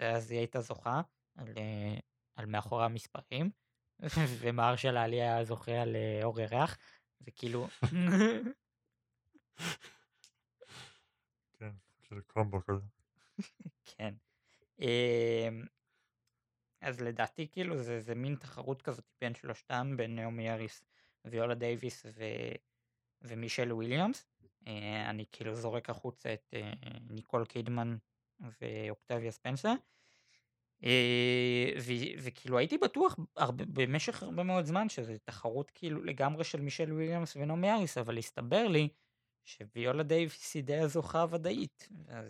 [0.00, 1.00] ואז היא הייתה זוכה
[1.36, 1.96] על, אה,
[2.36, 3.50] על מאחורי המספרים,
[4.40, 6.78] ומרשל עלי היה זוכה על אה, אור ירח,
[7.20, 7.68] וכאילו...
[11.58, 11.70] כן,
[12.00, 12.86] של קומבו כזה.
[13.96, 14.14] כן.
[14.80, 15.64] אמ,
[16.80, 20.84] אז לדעתי כאילו זה, זה מין תחרות כזאת בין שלושתם, בין נעמי האריס
[21.24, 22.24] ויולה דייוויס ו...
[23.22, 24.26] ומישל וויליאמס.
[24.66, 26.72] אה, אני כאילו זורק החוצה את אה,
[27.10, 27.96] ניקול קידמן
[28.40, 29.74] ואוקטביה ספנסר.
[30.84, 36.60] אה, ו- וכאילו הייתי בטוח הרבה, במשך הרבה מאוד זמן שזה תחרות כאילו לגמרי של
[36.60, 38.88] מישל וויליאמס ונעמי האריס, אבל הסתבר לי
[39.44, 41.88] שוויולה דייוויס היא די הזוכה הוודאית.
[42.08, 42.26] אז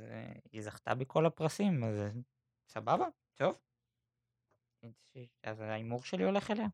[0.52, 2.00] היא זכתה בכל הפרסים, אז
[2.68, 3.58] סבבה, טוב.
[5.42, 6.66] אז ההימור שלי הולך אליה.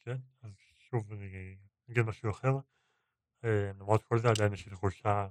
[0.00, 1.58] כן, אז שוב אני
[1.90, 2.52] אגיד משהו אחר.
[3.44, 5.28] אה, למרות כל זה עדיין יש לי תחושה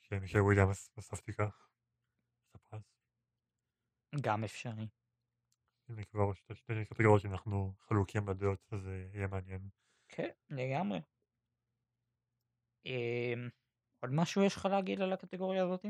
[0.00, 1.70] שמישל וויליאמס בסוף תיקח
[2.50, 2.82] את הפרס.
[4.20, 4.88] גם אפשרי.
[5.88, 9.68] הנה כבר שתי קטגוריות שאנחנו חלוקים בדעות, אז זה יהיה מעניין.
[10.08, 10.98] כן, לגמרי.
[12.86, 13.48] אמ,
[14.00, 15.88] עוד משהו יש לך להגיד על הקטגוריה הזאתי?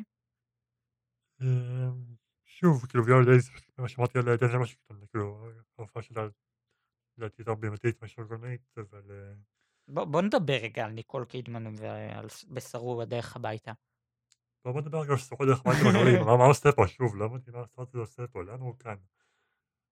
[2.58, 6.28] שוב, כאילו ויולה דייס, מה שאמרתי על דנזל וושינגטון, כאילו ההופעה שלה
[7.18, 9.34] לדעתי יותר בימתית מאשר גולנית, אבל אה,
[9.88, 13.72] בוא, בוא נדבר רגע על ניקול קידמן ועל בשרו בדרך הביתה.
[14.64, 17.24] בוא בוא נדבר רגע על סרטות דרך בית בגולים, מה הוא עושה פה, שוב, לא
[17.24, 18.96] הבנתי מה הסרט הזה עושה פה, לאן הוא כאן?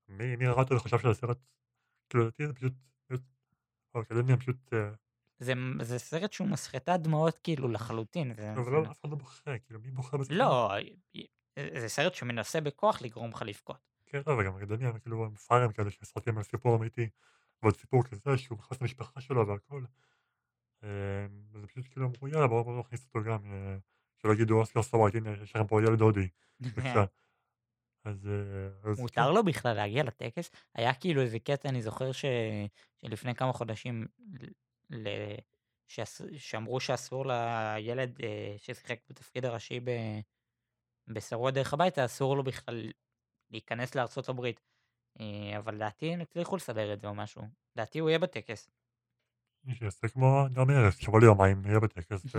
[0.08, 1.38] מי מי אותו וחשב שהסרט,
[2.08, 2.72] כאילו לדעתי זה פשוט,
[3.94, 4.90] האקדמיה פשוט, אה,
[5.38, 8.30] זה, זה סרט שהוא מסחטת דמעות כאילו לחלוטין.
[8.30, 10.34] אבל לא, אף אחד לא בוכה, כאילו מי בוכה בזה?
[10.34, 10.72] לא,
[11.78, 13.90] זה סרט שמנסה בכוח לגרום לך לבכות.
[14.06, 17.08] כן, לא, וגם האקדמיה, כאילו הם פראיירים כאלה שסרטים על סיפור אמיתי,
[17.62, 19.84] ועוד סיפור כזה שהוא נכנס למשפחה שלו והכל.
[20.84, 20.88] אה,
[21.52, 23.76] זה פשוט כאילו אמרו יאללה בואו נכניס אותו גם, אה,
[24.22, 26.28] שלא יגידו אוסקר סוואט, הנה יש לכם פה ילד הודי.
[28.04, 30.50] אז, אה, אז מותר לו בכלל להגיע לטקס?
[30.74, 32.10] היה כאילו איזה קטע, אני זוכר.
[32.12, 34.06] שלפני כמה חודשים.
[36.36, 39.80] שאמרו שאסור לילד אה, ששיחק בתפקיד הראשי
[41.12, 41.16] ב...
[41.16, 42.90] בשרוע דרך הביתה, אסור לו בכלל
[43.50, 44.60] להיכנס לארצות הברית.
[45.20, 47.42] אה, אבל לדעתי הם הצליחו לסדר את זה או משהו.
[47.76, 48.70] לדעתי הוא יהיה בטקס.
[49.64, 52.26] מי שיעשה כמו נעמי ארז, שיבוא ליומיים, יהיה בטקס.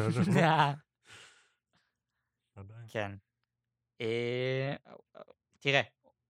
[2.92, 3.12] כן.
[4.02, 4.76] אה,
[5.60, 5.82] תראה,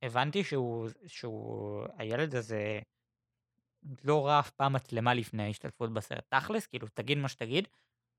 [0.02, 0.44] הבנתי
[1.08, 2.80] שהוא, הילד הזה
[4.04, 6.26] לא ראה אף פעם מצלמה לפני ההשתתפות בסרט.
[6.30, 7.68] תכלס, כאילו, תגיד מה שתגיד,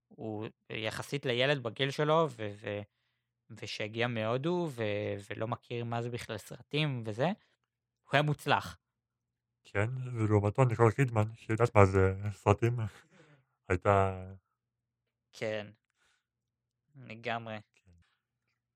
[0.08, 2.28] הוא יחסית לילד בגיל שלו,
[3.50, 8.78] ושהגיע מהודו, ו- ולא מכיר מה זה בכלל סרטים וזה, הוא היה מוצלח.
[9.64, 12.76] כן, ולעומתו ניקול קידמן, שיודעת מה זה סרטים,
[13.68, 14.24] הייתה...
[15.32, 15.66] כן.
[16.96, 17.58] לגמרי.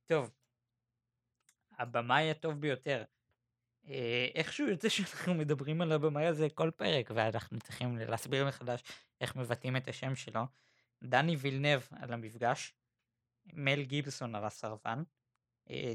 [0.07, 0.31] טוב.
[1.79, 3.05] הבמאי הטוב ביותר.
[3.89, 8.83] אה, איכשהו יוצא שאנחנו מדברים על הבמאי הזה כל פרק, ואנחנו צריכים להסביר מחדש
[9.21, 10.41] איך מבטאים את השם שלו.
[11.03, 12.73] דני וילנב על המפגש,
[13.53, 15.03] מל גיבסון על הסרבן,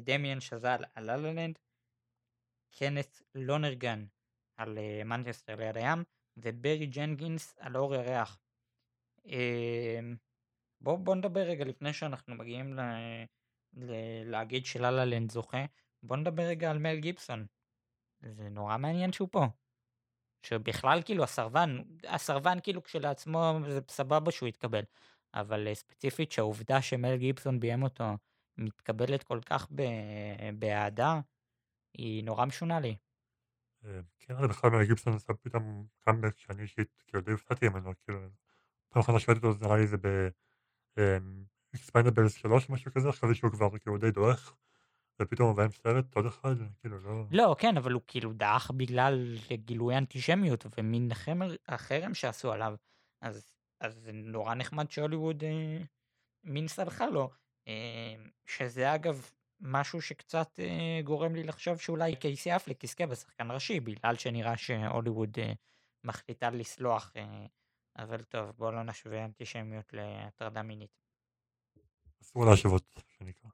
[0.02, 1.60] דמיאן שזל על ללה-לנד,
[2.72, 4.06] קנת לונרגן
[4.56, 6.04] על מנצ'סטר ליד הים,
[6.38, 8.40] וברי ג'נגינס על אור ירח.
[9.26, 10.00] אה,
[10.82, 12.80] בוא, נדבר רגע לפני שאנחנו מגיעים ל,
[13.74, 13.92] ל,
[14.32, 15.66] להגיד שללה זוכה,
[16.04, 17.46] בוא נדבר רגע על מל גיבסון.
[18.22, 19.46] זה נורא מעניין שהוא פה.
[20.44, 24.84] שבכלל כאילו הסרבן, הסרבן כאילו כשלעצמו זה סבבה שהוא יתקבל,
[25.34, 28.18] אבל אה, ספציפית שהעובדה שמל גיבסון ביים אותו
[28.58, 29.68] מתקבלת כל כך
[30.60, 31.20] באהדה,
[31.94, 32.96] היא נורא משונה לי.
[33.86, 37.92] אה, כן, אבל בכלל מל גיבסון עשה פתאום קאמבק שאני אישית כאילו די הופתעתי ממנו,
[38.06, 38.20] כאילו,
[38.90, 40.28] פעם אחרונה שראיתי אותו נראה לי זה ב...
[40.98, 41.44] אמ,
[41.76, 44.56] אקספנדבלס 3 משהו כזה, אחרי שהוא כבר כאילו די דועך,
[45.22, 47.24] ופתאום הוא מביים סרט עוד אחד, כאילו לא...
[47.32, 51.10] לא, כן, אבל הוא כאילו דעך בגלל גילוי אנטישמיות ומין
[51.68, 52.76] החרם שעשו עליו.
[53.22, 55.78] אז, אז זה נורא נחמד שהוליווד אה,
[56.44, 57.30] מין סלחה לו.
[57.68, 58.16] אה,
[58.46, 64.16] שזה אגב משהו שקצת אה, גורם לי לחשוב שאולי קייסי אפלק יזכה בשחקן ראשי, בגלל
[64.16, 65.54] שנראה שהוליווד אה,
[66.04, 67.12] מחליטה לסלוח.
[67.16, 67.46] אה,
[67.98, 71.04] אבל טוב, בואו לא נשווה אנטישמיות להטרדה מינית.
[72.22, 73.50] אסור להשוות, שנקרא.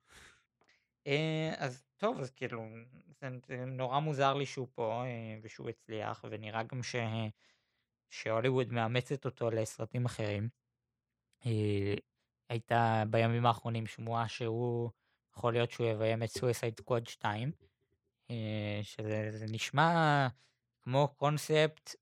[1.08, 2.66] אה, אז טוב, אז כאילו,
[3.22, 6.96] זה, זה נורא מוזר לי שהוא פה אה, ושהוא הצליח, ונראה גם ש,
[8.10, 10.50] שהוליווד מאמצת אותו לסרטים אחרים.
[11.46, 11.94] אה,
[12.50, 14.90] הייתה בימים האחרונים שמועה שהוא,
[15.36, 17.52] יכול להיות שהוא יביים את סוויסייד סקוואד 2,
[18.32, 20.28] אה, שזה זה נשמע
[20.82, 21.96] כמו קונספט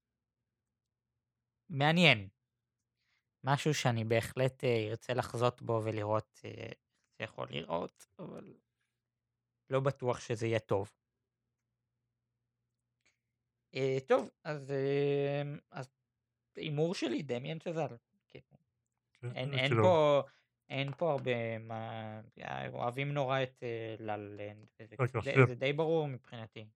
[1.70, 2.28] מעניין.
[3.44, 6.78] משהו שאני בהחלט אה, ארצה לחזות בו ולראות אה, איך
[7.20, 8.54] זה יכול לראות, אבל
[9.70, 10.92] לא בטוח שזה יהיה טוב.
[13.76, 15.42] אה, טוב, אז אה,
[15.72, 15.97] אז
[16.58, 17.88] הימור שלי דמיאן שזל.
[18.28, 18.44] כאילו,
[19.22, 20.22] כן, אין, אין פה
[20.70, 22.22] אין פה הרבה מה...
[22.42, 25.74] אה, אוהבים נורא את אה, לה לה לנד, וזה רק אני די- חושב, זה די
[25.74, 26.68] ברור מבחינתי.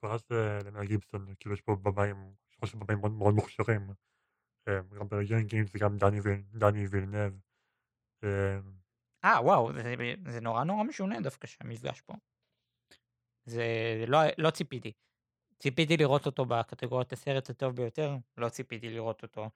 [0.00, 0.32] פרט
[0.64, 2.16] למל גיבסון, כאילו יש פה במים,
[2.50, 3.90] שלושה במים מאוד מאוד מוכשרים,
[4.68, 7.32] אה, גם ברג'ן גיימס וגם דני ויל- דני וילנב.
[8.24, 8.58] אה,
[9.24, 9.94] אה, וואו, זה,
[10.28, 12.14] זה נורא נורא משונה דווקא שהמפגש פה.
[13.44, 13.64] זה
[14.06, 14.92] לא, לא ציפיתי.
[15.62, 19.50] ציפיתי לראות אותו בקטגוריית הסרט הטוב ביותר, לא ציפיתי לראות אותו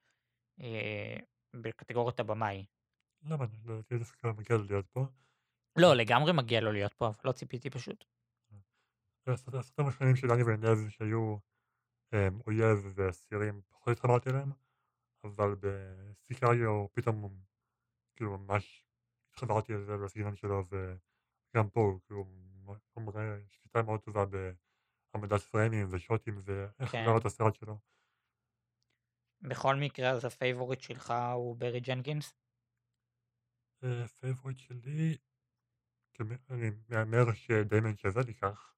[0.61, 1.17] אה,
[1.57, 2.67] בקטגוריית הבמאי.
[3.23, 3.45] למה?
[3.65, 5.07] לדעתי דווקא מגיע לו להיות פה.
[5.77, 8.05] לא, לגמרי מגיע לו להיות פה, אבל לא ציפיתי פשוט.
[9.27, 11.37] הסרטים השונים של דני וילנב שהיו
[12.15, 14.53] אה, אויב ואסירים, פחות התחברתי אליהם,
[15.25, 17.41] אבל בסיקריו פתאום
[18.17, 18.87] כאילו ממש
[19.31, 22.25] התחברתי לזה לסגנון שלו וגם פה כאילו
[22.93, 24.25] הוא מראה שליטה מאוד טובה
[25.17, 27.05] בהעמדת פריימים ושוטים ואיך כן.
[27.05, 27.79] לראות את הסרט שלו.
[29.41, 32.35] בכל מקרה, אז הפייבוריט שלך הוא ברי ג'נקינס?
[34.21, 35.17] פייבוריט שלי,
[36.15, 38.75] כאילו, אני מהמר שדמיאן שזל ייקח,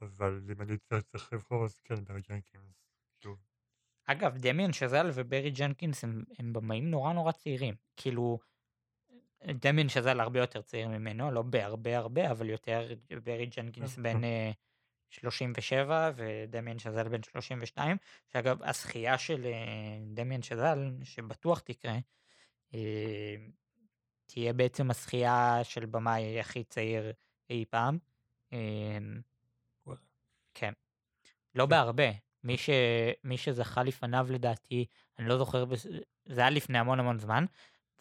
[0.00, 2.90] אבל אם אני צריך לבחור אז כן ברי ג'נקינס.
[4.04, 7.74] אגב, דמיאן שזל וברי ג'נקינס הם, הם במאים נורא נורא צעירים.
[7.96, 8.38] כאילו,
[9.44, 12.88] דמיאן שזל הרבה יותר צעיר ממנו, לא בהרבה הרבה, אבל יותר,
[13.24, 14.24] ברי ג'נקינס כן, בן כן.
[14.24, 14.50] אה,
[15.10, 17.96] 37 ודמיאן שזל בן 32,
[18.32, 21.94] שאגב, הזכייה של אה, דמיאן שזל, שבטוח תקרה,
[22.74, 23.36] אה,
[24.26, 27.12] תהיה בעצם הזכייה של במאי הכי צעיר
[27.50, 27.98] אי פעם.
[28.52, 28.98] אה.
[30.54, 30.72] כן.
[31.54, 31.70] לא כן.
[31.70, 32.10] בהרבה.
[32.44, 32.70] מי, ש...
[33.24, 34.86] מי שזכה לפניו לדעתי,
[35.18, 35.64] אני לא זוכר.
[36.26, 37.44] זה היה לפני המון המון זמן,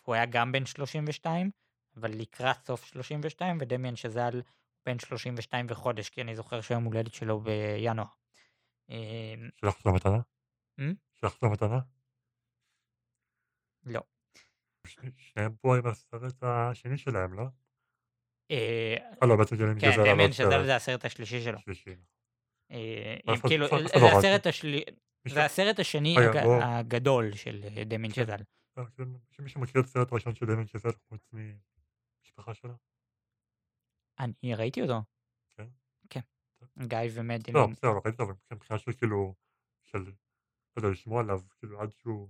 [0.04, 1.52] הוא היה גם בן 32,
[1.96, 4.42] אבל לקראת סוף 32, ודמיאן שזל
[4.90, 8.08] בן 32 וחודש, כי אני זוכר שהיום הולדת שלו בינואר.
[9.56, 10.20] שלחת לו מתנה?
[11.16, 11.80] שלחת לו מתנה?
[13.84, 14.02] לא.
[14.88, 17.44] ש- שניהם פה עם הסרט השני שלהם, לא?
[18.52, 21.60] אה, אה לא, בעצם דמיין כן, גזל עוד שזל סרט זה הסרט השלישי שלו.
[22.72, 23.16] אה,
[25.28, 25.46] זה?
[25.46, 26.16] הסרט השני
[26.64, 28.24] הגדול של אה, דמיאן כן.
[28.24, 28.38] שזל.
[28.78, 32.74] לא, כאילו, שמישהו מכיר את הסרט הראשון של דמיין גזל חוץ ממשפחה שלו?
[34.20, 35.02] אני ראיתי אותו.
[35.58, 35.68] כן?
[36.10, 36.20] כן.
[36.88, 37.56] גיא ומדין.
[37.56, 39.36] לא, בסדר, לא ראיתי אותו, אבל כן, מבחינה של כאילו,
[39.84, 40.12] של, לא
[40.78, 42.30] יודע, לשמוע עליו, כאילו עד שהוא...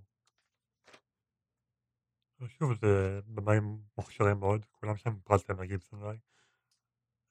[2.47, 6.17] שוב, זה במים מוכשרים מאוד, כולם שם פרט להם גיבסון אולי.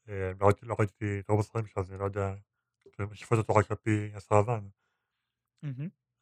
[0.09, 2.35] אה, לא ראיתי- לא ראיתי את רוב הסרטים שלו, אז אני לא יודע,
[2.93, 4.69] כאילו, שופט אותו רק על פי הסרבן.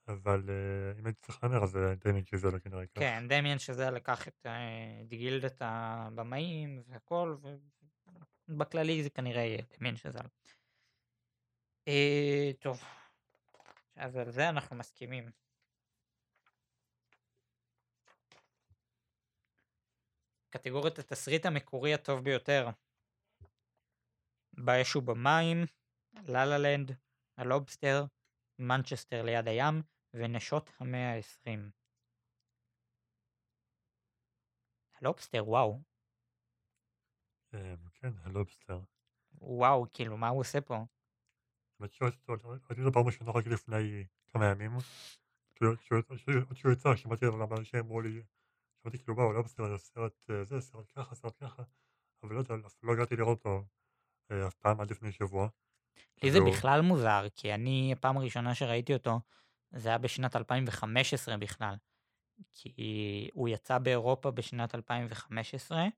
[0.08, 3.00] אבל אה, אם הייתי צריך להמר אז אה, דמיין גזל כנראה ייקח.
[3.00, 7.36] כן, דמיאן שזה לקח אה, את גילדת הבמאים והכל,
[8.48, 10.26] ובכללי זה כנראה יהיה דמיאן שזל.
[11.88, 12.80] אה, טוב,
[13.96, 15.30] אז על זה אנחנו מסכימים.
[20.50, 22.68] קטגוריית התסריט המקורי הטוב ביותר.
[24.52, 25.64] באש ובמים,
[26.14, 26.92] לה לה לנד,
[27.36, 28.04] הלובסטר,
[28.58, 29.82] מנצ'סטר ליד הים,
[30.14, 31.70] ונשות המאה העשרים.
[35.00, 35.82] הלובסטר, וואו.
[38.06, 38.80] כן, הלובסטר.
[39.40, 40.84] וואו, כאילו, מה הוא עושה פה?
[41.80, 44.70] ראיתי אותו פעם ראשונה רק לפני כמה ימים.
[45.62, 45.78] עוד
[46.54, 48.22] כשהוא יצא, שמעתי עליו אנשים אמרו לי,
[48.82, 51.62] שמעתי כאילו וואו, לובסטר זה סרט זה, סרט ככה, סרט ככה,
[52.22, 53.64] אבל לא יודע, לא הגעתי לראות אותו
[54.46, 55.48] אף פעם עד לפני שבוע.
[56.22, 59.20] לי זה בכלל מוזר, כי אני, הפעם הראשונה שראיתי אותו,
[59.70, 61.74] זה היה בשנת 2015 בכלל.
[62.54, 65.88] כי הוא יצא באירופה בשנת 2015, אה,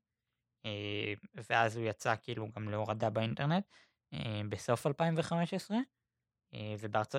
[1.35, 3.65] ואז הוא יצא כאילו גם להורדה באינטרנט
[4.15, 5.77] אה, בסוף 2015,
[6.55, 6.75] אה.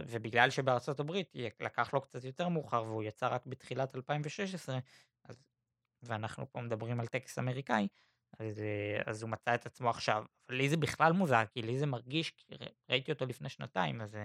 [0.07, 4.79] ובגלל שבארצות הברית לקח לו קצת יותר מאוחר והוא יצא רק בתחילת 2016,
[5.23, 5.43] אז...
[6.03, 7.87] ואנחנו פה מדברים על טקס אמריקאי,
[8.39, 8.61] אז,
[9.05, 10.25] אז הוא מצא את עצמו עכשיו.
[10.49, 12.55] אבל לי זה בכלל מוזר, כי לי זה מרגיש, כי
[12.89, 14.17] ראיתי אותו לפני שנתיים, אז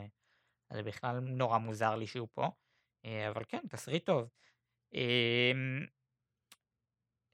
[0.73, 2.49] זה בכלל נורא מוזר לי שהוא פה.
[3.05, 4.29] אבל כן, תסריט טוב.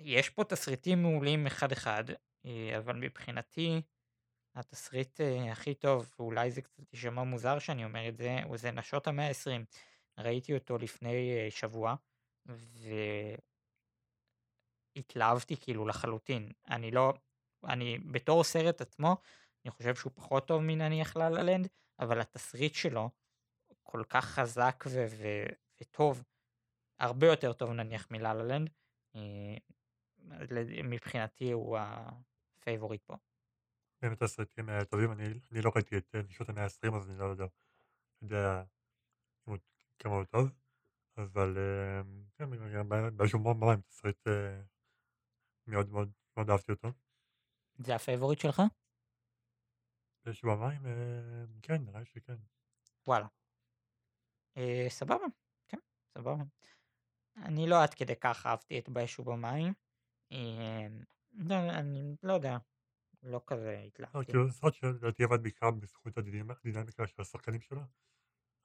[0.05, 2.05] יש פה תסריטים מעולים אחד-אחד,
[2.44, 3.82] אה, אבל מבחינתי
[4.55, 8.70] התסריט אה, הכי טוב, ואולי זה קצת יישמע מוזר שאני אומר את זה, הוא זה
[8.70, 9.64] נשות המאה ה-20.
[10.18, 11.94] ראיתי אותו לפני אה, שבוע,
[14.96, 16.53] והתלהבתי כאילו לחלוטין.
[16.68, 17.12] אני לא,
[17.64, 19.16] אני בתור סרט עצמו,
[19.64, 23.11] אני חושב שהוא פחות טוב מנניח לה לה לנד, אבל התסריט שלו
[23.82, 25.46] כל כך חזק ו- ו-
[25.80, 26.22] וטוב,
[27.01, 28.70] הרבה יותר טוב נניח מלה לה לנד.
[30.85, 33.16] מבחינתי הוא ה favorite פה.
[34.03, 37.45] באמת הסרטים טובים, אני, אני לא ראיתי את נשות המאה ה-20 אז אני לא יודע,
[38.22, 38.62] יודע
[39.99, 40.49] כמה הוא טוב,
[41.16, 41.57] אבל
[43.16, 44.26] באש ובמים תסריט
[45.66, 46.89] מאוד מאוד מאוד אהבתי אותו.
[47.78, 48.62] זה ה favorite שלך?
[50.24, 50.83] באש ובמים,
[51.62, 52.37] כן, נראה שכן.
[53.07, 53.26] וואלה.
[54.57, 55.26] אה, סבבה,
[55.68, 55.78] כן,
[56.14, 56.45] סבבה.
[57.37, 59.72] אני לא עד כדי כך אהבתי את באש ובמים.
[60.31, 61.03] אמ,
[61.33, 62.57] לא, אני לא יודע,
[63.22, 64.33] לא כזה לא, התלהבתי.
[64.33, 67.81] כאילו סרט שלדעתי עבד בעיקר בזכות הדינמיקה של השחקנים שלו,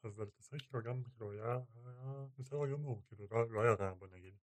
[0.03, 1.59] אבל התסריט שלו גם כאילו היה
[2.39, 4.35] בסדר גמור, כאילו לא, לא היה רע בוא נגיד.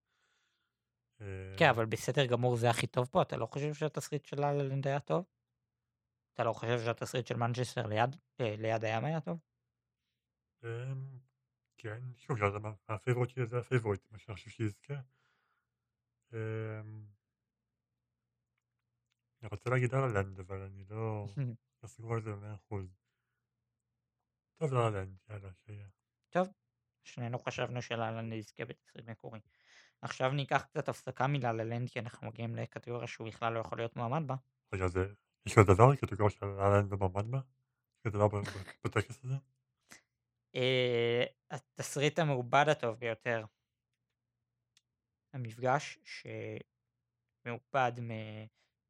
[1.57, 4.53] כן, אה, אבל בסדר גמור זה הכי טוב פה, אתה לא חושב שהתסריט של לה
[4.53, 5.25] לנד היה טוב?
[6.33, 9.39] אתה לא חושב שהתסריט של מנצ'סטר ליד, אה, ליד הים היה טוב?
[10.63, 11.19] אמ,
[11.77, 12.57] כן, שוב, זה
[12.89, 14.93] ה favorite שלי זה ה favorite, מה שאני חושב שיזכה.
[16.33, 17.05] אמ,
[19.41, 21.25] אני רוצה להגיד לה לה לנד, אבל אני לא
[21.83, 22.85] לא סגור על זה במאה אחוז.
[24.57, 25.87] טוב, לה לה לנד, יאללה, שיהיה.
[26.29, 26.47] טוב,
[27.03, 29.39] שנינו חשבנו שלה לה לנד יזכה בתסריט מקורי.
[30.01, 33.77] עכשיו ניקח קצת הפסקה מלה לה לנד, כי אנחנו מגיעים לקטגוריה שהוא בכלל לא יכול
[33.77, 34.35] להיות מועמד בה.
[34.73, 35.13] רגע, זה,
[35.45, 37.37] יש כזה דבר, קטגוריה של לנד ומועמד בה?
[37.37, 39.35] יש כזה דבר ב- בטקס הזה?
[40.55, 43.45] אה, התסריט המעובד הטוב ביותר.
[45.33, 45.99] המפגש
[47.45, 47.91] שמעובד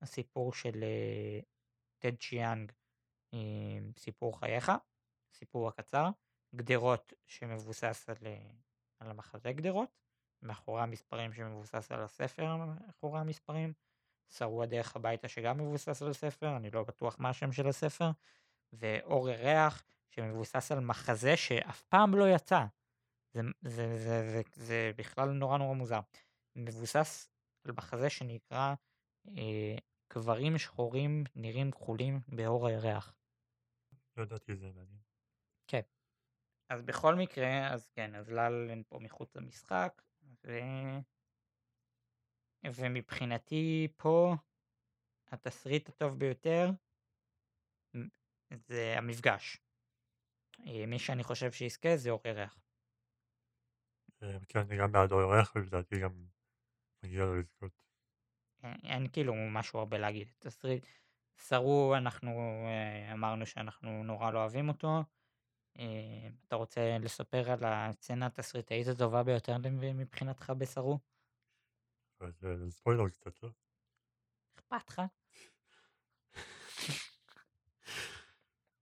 [0.01, 1.39] מהסיפור של אה,
[1.97, 2.71] טד צ'יאנג,
[3.33, 3.39] אה,
[3.97, 4.71] סיפור חייך,
[5.33, 6.09] סיפור הקצר,
[6.55, 8.51] גדרות שמבוסס על, אה,
[8.99, 9.89] על המחזה גדרות,
[10.41, 13.73] מאחורי המספרים שמבוסס על הספר מאחורי המספרים,
[14.29, 18.09] שרוע דרך הביתה שגם מבוסס על ספר, אני לא בטוח מה השם של הספר,
[18.73, 22.65] ואור ירח שמבוסס על מחזה שאף פעם לא יצא.
[23.33, 25.99] זה, זה, זה, זה, זה בכלל נורא נורא מוזר.
[26.55, 27.29] מבוסס
[27.65, 28.73] על מחזה שנקרא
[29.27, 29.75] אה,
[30.13, 33.15] גברים שחורים נראים כחולים באור הירח.
[34.17, 35.01] לא ידעתי את זה, מעניין.
[35.67, 35.81] כן.
[36.69, 40.01] אז בכל מקרה, אז כן, אז ללן פה מחוץ למשחק,
[40.45, 40.49] ו...
[42.65, 44.35] ומבחינתי פה
[45.31, 46.69] התסריט הטוב ביותר
[48.67, 49.57] זה המפגש.
[50.59, 52.59] אה, מי שאני חושב שיזכה זה אור ירח.
[54.23, 56.25] אה, כן, אני גם בעד אור ירח, ולדעתי גם
[57.03, 57.71] מגיע לו לזכות.
[58.63, 60.31] אין, אין כאילו משהו הרבה להגיד.
[60.39, 60.85] תסריט,
[61.47, 62.31] שרו, אנחנו
[62.67, 65.03] אה, אמרנו שאנחנו נורא לא אוהבים אותו.
[65.79, 70.99] אה, אתה רוצה לספר על הסצנה התסריטאית הטובה ביותר מבחינתך בשרו?
[72.19, 73.49] זה זה ספוילר קצת, לא?
[74.55, 75.01] אכפת לך?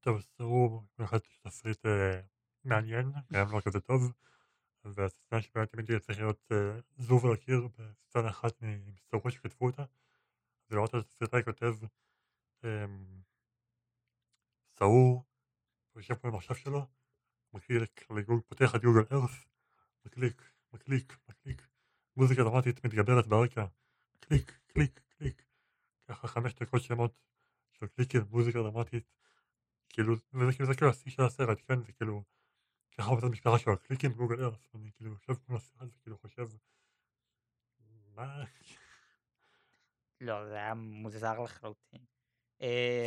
[0.01, 2.21] טוב, סרו בהחלט תסריט אה,
[2.63, 4.11] מעניין, גם לא כזה טוב,
[4.85, 9.85] והסצנה שבאמת תמיד צריך להיות אה, זבוב על הקיר בסצנה אחת מסרו שכתבו אותה,
[10.69, 11.75] זה לראות את התסריטאי כותב
[12.63, 13.21] אמ,
[14.79, 15.23] סעור,
[15.91, 16.87] הוא יושב פה במחשב שלו,
[17.53, 19.31] מקליק, לגוג- פותח את גוגל ארת',
[20.05, 21.67] מקליק, מקליק, מקליק,
[22.17, 23.65] מוזיקה דרמטית מתגברת ברקע,
[24.19, 25.43] קליק, קליק, קליק,
[26.07, 27.13] ככה חמש דקות שלמות
[27.71, 29.11] של קליקים, מוזיקה דרמטית,
[29.89, 32.23] כאילו, וזה כאילו, זה כאילו השיא של הסרט, כן, זה כאילו,
[32.97, 36.47] ככה עובדת המשפחה שלו, קליקים בגוגל ארת', אני כאילו יושב מול הסרט וכאילו חושב,
[38.15, 38.43] מה,
[40.21, 42.05] לא, זה היה מוזר לחלוטין.
[42.61, 43.05] אה,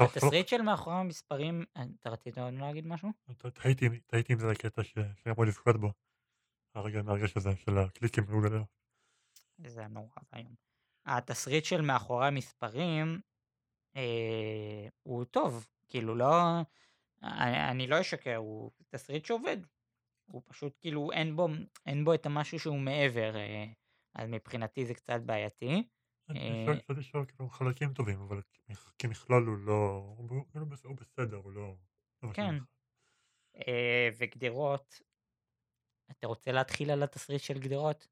[0.00, 3.10] התסריט, של מאחורי המספרים, אה, אתה רצית עוד להגיד משהו?
[3.38, 3.46] ת-
[4.06, 5.92] תהיתי אם זה הקטע ש- שאני אמור לזכות בו,
[6.74, 8.76] הרגע המרגש הזה של הקליקים בגוגל ארת'.
[9.66, 10.54] זה היה נורא ואיום.
[11.06, 13.20] התסריט של מאחורי המספרים
[13.96, 16.34] אה, הוא טוב, כאילו לא,
[17.22, 19.56] אני, אני לא אשקר, הוא תסריט שעובד.
[20.26, 21.48] הוא פשוט כאילו אין בו,
[21.86, 23.66] אין בו את המשהו שהוא מעבר, אה,
[24.14, 25.82] אז מבחינתי זה קצת בעייתי.
[26.30, 30.14] אפשר אה, קצת לשאול כאילו חלקים טובים, אבל כמכ- כמכלול הוא לא...
[30.18, 31.74] הוא כאילו הוא בסדר, הוא לא...
[32.22, 32.54] לא כן.
[33.56, 35.02] אה, וגדרות,
[36.10, 38.08] אתה רוצה להתחיל על התסריט של גדרות?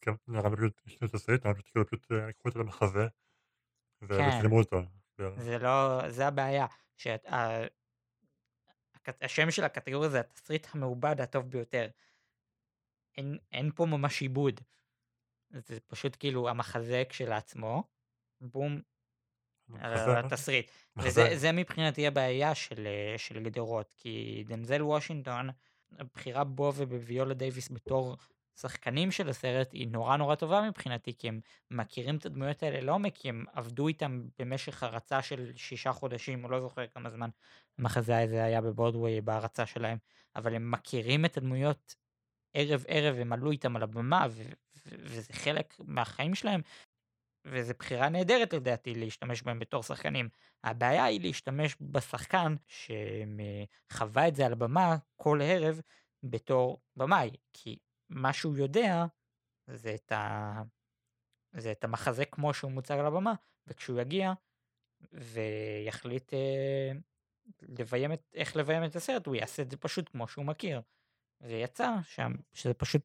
[0.00, 2.58] כן, נראה לי פשוט יש לי תסריט, אני פשוט כאילו פשוט אה, לקחו את זה
[2.58, 3.08] למחזה
[4.00, 4.76] כן, ותרגמו אותו.
[5.18, 5.40] בערך.
[5.40, 7.20] זה לא, זה הבעיה, שהשם
[9.50, 11.88] של הקטגוריה זה התסריט המעובד הטוב ביותר.
[13.16, 14.60] אין, אין פה ממש עיבוד.
[15.50, 17.82] זה פשוט כאילו המחזה כשלעצמו,
[18.40, 18.80] בום,
[19.78, 20.70] על התסריט.
[20.96, 25.48] וזה זה מבחינתי הבעיה של, אה, של גדרות, כי דנזל וושינגטון,
[25.98, 28.16] הבחירה בו ובוויולה דייוויס בתור
[28.60, 31.40] שחקנים של הסרט היא נורא נורא טובה מבחינתי, כי הם
[31.70, 36.48] מכירים את הדמויות האלה לעומק, כי הם עבדו איתם במשך הרצה של שישה חודשים, או
[36.50, 37.30] לא זוכר כמה זמן
[37.78, 39.98] המחזה הזה היה בברודוויי בהרצה שלהם,
[40.36, 41.94] אבל הם מכירים את הדמויות
[42.54, 44.42] ערב ערב, הם עלו איתם על הבמה, ו-
[44.86, 46.60] ו- וזה חלק מהחיים שלהם,
[47.46, 50.28] וזו בחירה נהדרת לדעתי להשתמש בהם בתור שחקנים.
[50.64, 55.80] הבעיה היא להשתמש בשחקן שחווה את זה על הבמה כל ערב
[56.22, 57.78] בתור במאי, כי
[58.08, 59.04] מה שהוא יודע
[59.66, 60.62] זה את, ה...
[61.56, 63.34] זה את המחזה כמו שהוא מוצג על הבמה,
[63.66, 64.32] וכשהוא יגיע
[65.12, 66.92] ויחליט אה,
[67.62, 70.82] לביים את, איך לביים את הסרט, הוא יעשה את זה פשוט כמו שהוא מכיר.
[71.40, 73.02] ויצא שם, שזה פשוט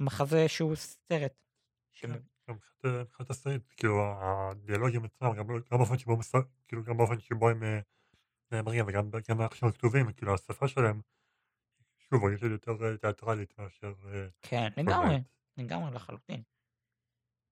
[0.00, 1.32] מחזה שהוא סרט.
[1.92, 2.10] כן,
[2.48, 6.32] מבחינת אה, מבחינת תסריט, כאילו הדיאלוגים עצמם, גם גם באופן שבו מס-
[6.68, 7.80] כאילו גם באופן שבו הם אה,
[8.52, 11.00] נאמרים וגם גם איך שהם כתובים, כאילו השפה שלהם,
[12.14, 15.16] שוב, אני חושב יותר אה, תיאטרלית מאשר אה, כן, לגמרי.
[15.56, 16.42] לגמרי לחלוטין.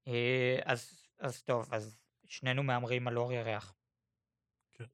[0.09, 3.77] אה, אז, אז טוב, אז שנינו מהמרים על אור ירח.
[4.73, 4.85] כן.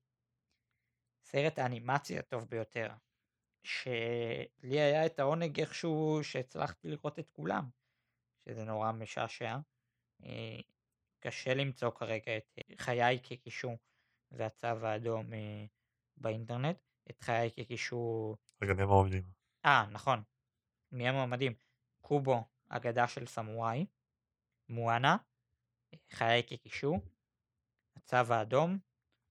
[1.25, 2.89] סרט האנימציה הטוב ביותר,
[3.62, 7.69] שלי היה את העונג איכשהו שהצלחתי לראות את כולם,
[8.45, 9.57] שזה נורא משעשע.
[11.21, 13.79] קשה למצוא כרגע את חיי כקישור
[14.31, 15.27] והצו האדום
[16.17, 16.77] באינטרנט,
[17.11, 19.44] את חיי כקישור, רגע, מי המועמדים?
[19.65, 20.23] אה נכון,
[20.93, 21.53] מי המועמדים?
[22.01, 23.87] קובו, אגדה של סמוראי,
[24.69, 25.17] מואנה,
[26.12, 27.01] חיי כקישור,
[27.97, 28.79] הצו האדום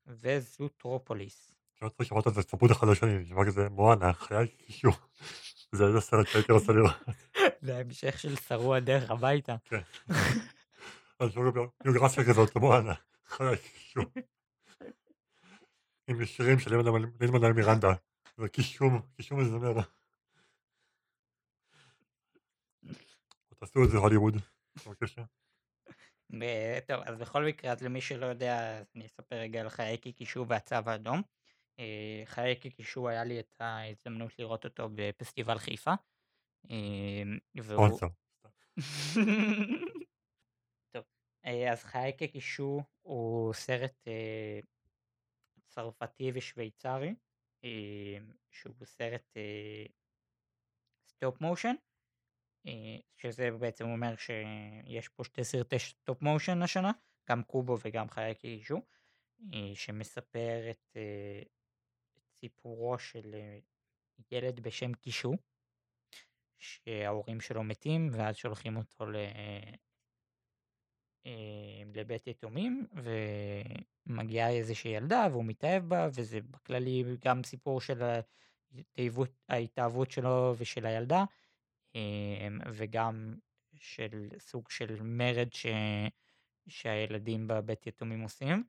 [0.08, 1.56] וזוטרופוליס.
[1.82, 4.94] לא צריך שמעת את זה אחד לשני, נשמע כזה מואנה, חיי קישור.
[5.76, 6.96] זה איזה סרט שהייתי רוצה לראות.
[7.62, 9.56] זה ההמשך של שרוע דרך הביתה.
[9.70, 9.82] כן.
[11.20, 11.36] אז יש
[11.84, 12.94] ביוגרפיה כזאת, מואנה,
[13.26, 14.04] חיי קישור.
[16.08, 16.78] עם שירים של
[17.32, 17.94] מנהל מירנדה.
[18.38, 19.74] זה קישום, קישום מזמר.
[23.64, 24.34] תעשו את זה הוליווד.
[24.86, 25.24] בבקשה.
[26.88, 30.76] טוב, אז בכל מקרה, אז למי שלא יודע, אני אספר רגע על חיי קיקישו והצו
[30.86, 31.22] האדום.
[31.80, 35.92] אה, חיי קיקישו היה לי את ההזדמנות לראות אותו בפסטיבל חיפה.
[36.72, 37.24] אה,
[37.56, 38.00] והוא...
[40.94, 41.04] טוב,
[41.46, 44.08] אה, אז חיי כקישוא הוא סרט
[45.68, 47.16] צרפתי ושוויצרי,
[48.52, 49.38] שהוא סרט
[51.08, 51.76] סטופ מושן.
[52.68, 56.92] אה, שזה בעצם אומר שיש פה שתי סרטי סטופ מושן השנה,
[57.30, 58.78] גם קובו וגם חיי כקישוא,
[59.54, 61.42] אה, שמספר את, אה,
[62.18, 63.36] את סיפורו של
[64.32, 65.34] ילד בשם קישו,
[66.60, 69.16] שההורים שלו מתים ואז שולחים אותו ל...
[71.96, 72.88] לבית יתומים
[74.08, 78.02] ומגיעה איזושהי ילדה והוא מתאהב בה וזה בכללי גם סיפור של
[79.50, 81.24] ההתאהבות, שלו ושל הילדה
[82.74, 83.36] וגם
[83.76, 85.66] של סוג של מרד ש...
[86.68, 88.64] שהילדים בבית יתומים עושים.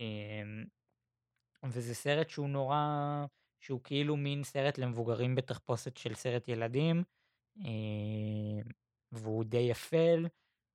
[0.00, 0.64] אמ,
[1.64, 3.24] וזה סרט שהוא נורא,
[3.60, 7.02] שהוא כאילו מין סרט למבוגרים בתחפושת של סרט ילדים,
[7.56, 8.62] אמ,
[9.12, 10.26] והוא די אפל,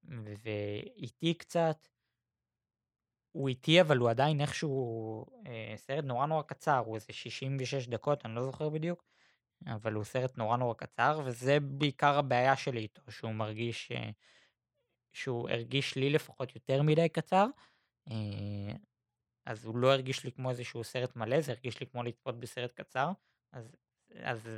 [0.04, 1.88] ואיטי קצת.
[3.32, 8.26] הוא איטי אבל הוא עדיין איכשהו אה, סרט נורא נורא קצר, הוא איזה 66 דקות,
[8.26, 9.04] אני לא זוכר בדיוק.
[9.66, 14.10] אבל הוא סרט נורא נורא קצר, וזה בעיקר הבעיה שלי איתו, שהוא מרגיש, אה,
[15.14, 17.46] שהוא הרגיש לי לפחות יותר מדי קצר,
[18.10, 18.76] אה,
[19.46, 22.74] אז הוא לא הרגיש לי כמו איזשהו סרט מלא, זה הרגיש לי כמו לצפות בסרט
[22.74, 23.12] קצר,
[23.52, 23.76] אז,
[24.16, 24.50] אז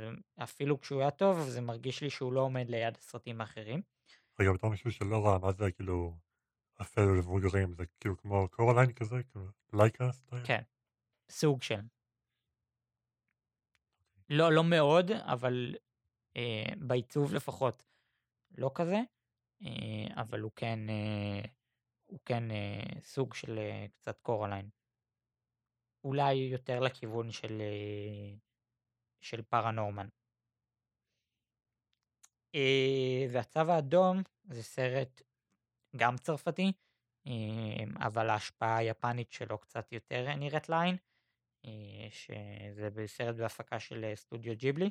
[0.42, 3.82] אפילו כשהוא היה טוב, זה מרגיש לי שהוא לא עומד ליד הסרטים האחרים.
[4.40, 6.16] רגע, בתור מישהו שלא ראה, מה זה כאילו
[6.80, 7.74] אפל למבוגרים?
[7.74, 9.22] זה כאילו כמו קורליין כזה?
[9.22, 10.46] כאילו לייקה סטייל?
[10.46, 10.62] כן,
[11.30, 11.80] סוג של.
[14.30, 15.74] לא, לא מאוד, אבל
[16.36, 17.84] אה, בעיצוב לפחות
[18.50, 19.00] לא כזה.
[19.62, 21.40] אה, אבל הוא כן, אה,
[22.06, 23.58] הוא כן אה, סוג של
[23.92, 24.68] קצת קורליין.
[26.04, 28.34] אולי יותר לכיוון של, אה,
[29.20, 30.08] של פרנורמן.
[32.54, 35.22] אה, והצו האדום זה סרט
[35.96, 36.72] גם צרפתי,
[37.26, 41.09] אה, אבל ההשפעה היפנית שלו קצת יותר נראית לעין, אה,
[42.10, 44.90] שזה סרט בהפקה של סטודיו ג'יבלי,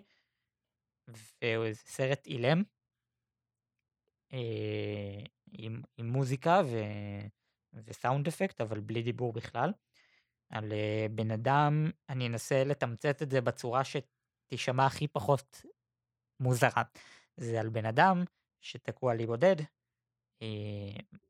[1.08, 2.64] וזה סרט אילם,
[5.52, 6.78] עם, עם מוזיקה ו,
[7.74, 9.72] וסאונד אפקט, אבל בלי דיבור בכלל,
[10.50, 10.72] על
[11.12, 15.66] בן אדם, אני אנסה לתמצת את זה בצורה שתישמע הכי פחות
[16.40, 16.84] מוזרה.
[17.38, 18.24] זה על בן אדם
[18.62, 19.56] שתקוע על אי בודד,
[20.42, 21.28] אה,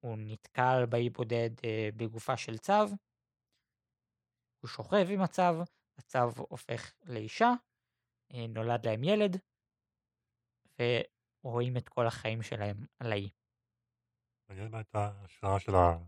[0.00, 2.72] הוא נתקל באי בודד אה, בגופה של צו,
[4.60, 5.42] הוא שוכב עם הצו,
[5.98, 7.52] הצו הופך לאישה,
[8.32, 9.36] אה, נולד להם ילד,
[11.44, 13.30] ורואים את כל החיים שלהם על האי.
[14.48, 15.98] מעניין מה הייתה ההשראה של ה...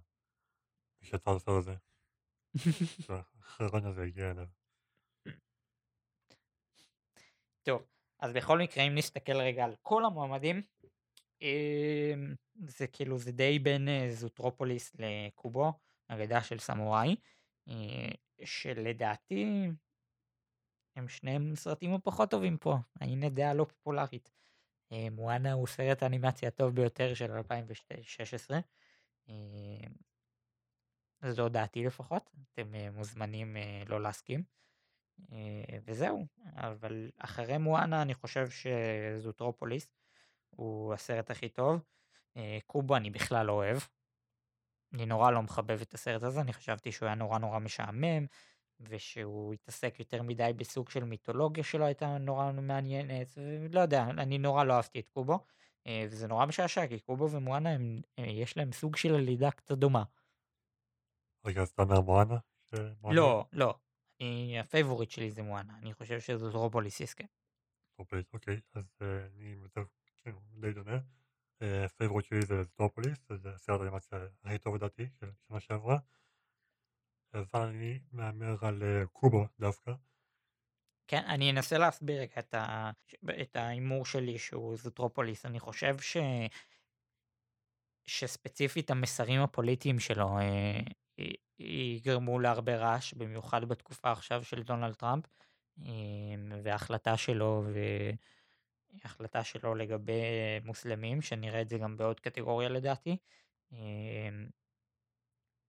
[1.00, 1.74] מי שיצר את הסרט הזה.
[3.06, 4.46] שהחרון הזה הגיע אליו.
[7.62, 7.82] טוב,
[8.18, 10.62] אז בכל מקרה אם נסתכל רגע על כל המועמדים,
[11.42, 15.72] אמ, זה כאילו זה די בין אה, זוטרופוליס לקובו,
[16.08, 17.16] אגדה של סמוראי,
[17.68, 18.08] אה,
[18.44, 19.68] שלדעתי
[20.96, 24.30] הם שניהם סרטים הפחות טובים פה, הנה דעה לא פופולרית.
[24.92, 28.58] אה, מואנה הוא סרט האנימציה הטוב ביותר של 2016.
[31.24, 34.42] זו דעתי לפחות, אתם מוזמנים לא להסכים.
[35.84, 39.94] וזהו, אבל אחרי מואנה אני חושב שזוטרופוליס
[40.50, 41.82] הוא הסרט הכי טוב.
[42.66, 43.78] קובו אני בכלל לא אוהב.
[44.94, 48.26] אני נורא לא מחבב את הסרט הזה, אני חשבתי שהוא היה נורא נורא משעמם,
[48.80, 54.64] ושהוא התעסק יותר מדי בסוג של מיתולוגיה שלו הייתה נורא מעניינת, ולא יודע, אני נורא
[54.64, 55.38] לא אהבתי את קובו,
[55.88, 60.02] וזה נורא משעשע, כי קובו ומואנה הם, יש להם סוג של עלילה קצת דומה.
[61.44, 62.36] רגע, אז אתה אומר מואנה?
[63.02, 63.74] לא, לא.
[64.60, 67.24] ה favorite שלי זה מואנה, אני חושב שזוטרופוליס יזכה.
[67.96, 69.84] זוטרופוליס, אוקיי, אז אה, אני יותר,
[70.24, 70.98] כן, די דומה.
[71.62, 75.98] ה favorite שלי זה זוטרופוליס, זה הסרט האנימציה הכי טוב לדעתי של שנה שעברה.
[77.34, 79.92] אבל אני מהמר על אה, קובו דווקא.
[81.08, 82.90] כן, אני אנסה להסביר את, ה...
[83.42, 85.46] את ההימור שלי שהוא זוטרופוליס.
[85.46, 86.16] אני חושב ש...
[88.06, 90.80] שספציפית המסרים הפוליטיים שלו אה,
[91.58, 95.24] יגרמו להרבה רעש, במיוחד בתקופה עכשיו של דונלד טראמפ,
[95.82, 95.84] אה,
[96.62, 97.64] וההחלטה שלו,
[98.92, 100.22] והחלטה שלו לגבי
[100.64, 103.16] מוסלמים, שנראה את זה גם בעוד קטגוריה לדעתי.
[103.72, 104.28] אה,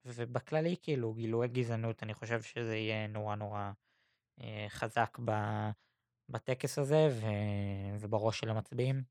[0.06, 3.72] ובכללי כאילו גילוי גזענות אני חושב שזה יהיה נורא נורא
[4.42, 5.18] אה, חזק
[6.30, 7.08] בטקס הזה
[8.00, 9.04] ובראש של המצביעים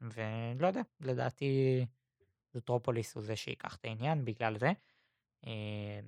[0.00, 1.84] ולא יודע לדעתי
[2.52, 4.72] זוטרופוליס הוא זה שיקח את העניין בגלל זה.
[5.46, 6.00] אה,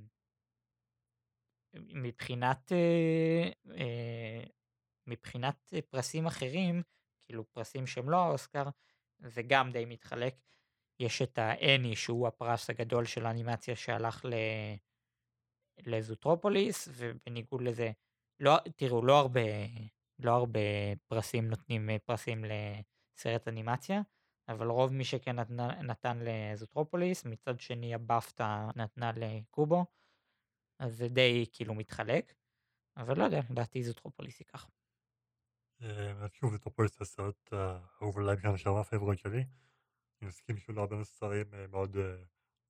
[1.75, 4.45] מבחינת אה, אה,
[5.07, 6.83] מבחינת פרסים אחרים
[7.33, 8.65] כאילו פרסים שהם לא האוסקר
[9.19, 10.35] זה גם די מתחלק.
[11.01, 14.35] יש את האני שהוא הפרס הגדול של האנימציה שהלך ל...
[15.87, 17.93] לזוטרופוליס ובניגוד לזה
[18.41, 19.41] לא תראו לא הרבה
[20.19, 20.61] לא הרבה
[21.07, 24.01] פרסים נותנים פרסים לסרט אנימציה
[24.49, 25.57] אבל רוב מי שכן נתן,
[25.87, 29.85] נתן לזוטרופוליס מצד שני הבפטה נתנה לקובו
[30.79, 32.35] אז זה די כאילו מתחלק
[32.97, 34.71] אבל לא יודע לדעתי זוטרופוליס ייקח.
[35.83, 39.45] אה, שוב זוטרופוליס זה הסרט האהוב עליי מכאן שעברה פייבורית שלי.
[40.21, 42.17] אני מסכים שהוא לא הרבה מסרים אה, מאוד אה,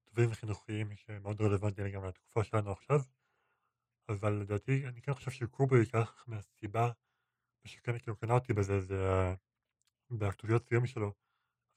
[0.04, 3.00] טובים וחינוכיים שמאוד רלוונטיים גם לתקופה שלנו עכשיו.
[4.08, 6.90] אבל לדעתי אני כן חושב שקובו ייקח מהסיבה
[7.64, 9.34] שכן כאילו קנה אותי בזה זה
[10.10, 11.12] בכתוביות סיום שלו.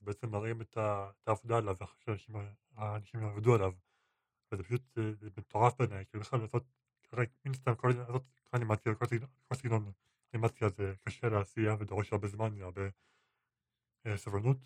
[0.02, 0.78] בעצם מראים את
[1.28, 3.72] העבודה עליו ואחרי שאנשים עבדו עליו.
[4.52, 4.98] וזה פשוט
[5.38, 6.64] מטורף בעיניי כאילו בכלל לעשות
[7.12, 7.92] הרי מן סתם כל
[8.54, 9.92] אנימציה כל סגנון
[10.36, 12.82] אנימציה זה קשה לעשייה ודורש הרבה זמן והרבה
[14.06, 14.58] אה, סבלנות.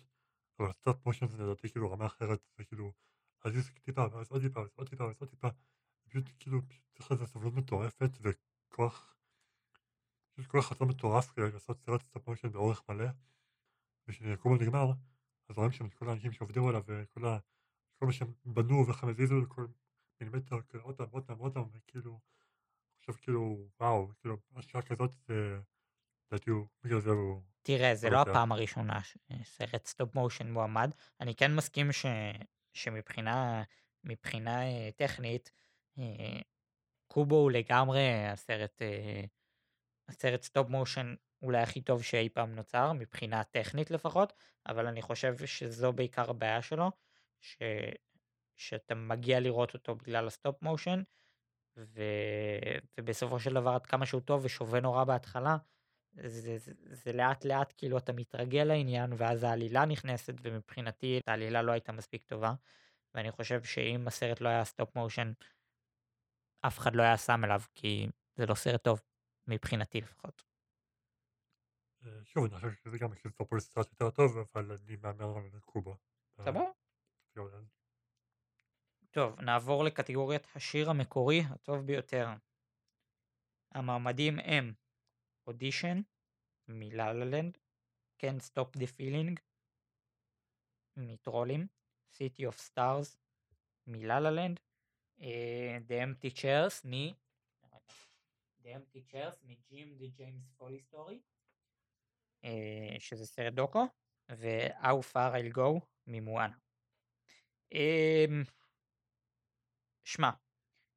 [0.58, 2.92] אבל סטאפ מושן זה לדעתי כאילו רמה אחרת זה כאילו
[3.44, 5.48] להזיז טיפה ואז עוד טיפה ואז עוד טיפה ואז עוד טיפה
[6.02, 6.60] פשוט כאילו
[6.94, 9.16] צריך לזה סבלנות מטורפת וכוח
[10.34, 13.08] פשוט כוח רצון מטורף כדי לעשות סרט סטאפ מושן באורך מלא
[14.08, 14.92] וכשקובו נגמר
[15.48, 17.38] אז רואים שם את כל האנשים שעובדים עליו וכל ה...
[17.96, 19.66] כל מה שהם בנו ואיך הם הזיזו כל
[20.20, 22.20] מילימטר עוד פעם עוד פעם עוד פעם וכאילו
[23.10, 25.58] עכשיו כאילו וואו כאילו השקעה כזאת זה
[26.32, 30.90] לדעתי הוא בגלל זה הוא תראה, זה לא הפעם הראשונה שסרט סטופ מושן מועמד.
[31.20, 32.06] אני כן מסכים ש...
[32.72, 33.62] שמבחינה
[34.04, 35.52] מבחינה אה, טכנית,
[35.98, 36.40] אה,
[37.06, 39.24] קובו הוא לגמרי הסרט, אה,
[40.08, 44.32] הסרט סטופ מושן אולי הכי טוב שאי פעם נוצר, מבחינה טכנית לפחות,
[44.66, 46.90] אבל אני חושב שזו בעיקר הבעיה שלו,
[47.40, 47.56] ש...
[48.56, 51.02] שאתה מגיע לראות אותו בגלל הסטופ מושן,
[51.76, 52.02] ו...
[52.98, 55.56] ובסופו של דבר עד כמה שהוא טוב ושווה נורא בהתחלה,
[56.12, 61.72] זה, זה, זה לאט לאט כאילו אתה מתרגל לעניין ואז העלילה נכנסת ומבחינתי העלילה לא
[61.72, 62.54] הייתה מספיק טובה
[63.14, 65.32] ואני חושב שאם הסרט לא היה סטופ מושן
[66.66, 68.06] אף אחד לא היה שם אליו כי
[68.36, 69.00] זה לא סרט טוב
[69.46, 70.42] מבחינתי לפחות.
[72.06, 75.94] אה, שוב, אני חושב שזה גם סטופוליס קצת יותר טוב, אבל אני מהמר על קובה.
[76.40, 76.64] סבבה?
[79.12, 82.28] טוב, נעבור לקטגוריית השיר המקורי הטוב ביותר.
[83.74, 84.72] המעמדים הם
[85.46, 86.00] אודישן
[86.68, 87.58] מלה-לה-לנד,
[88.22, 89.40] Can't Stop the Feeling
[90.96, 91.66] מטרולים,
[92.12, 93.16] City of Stars
[93.86, 94.60] מלה-לה-לנד,
[95.20, 96.92] אה, The Empty Chairs מ...
[98.62, 101.20] The Empty Chairs מ Jim: The James Foley Story,
[102.98, 103.86] שזה סרט דוקו,
[104.30, 106.56] ו-How Far I'll Go ממואנה.
[107.72, 108.42] אמ,
[110.04, 110.30] שמע,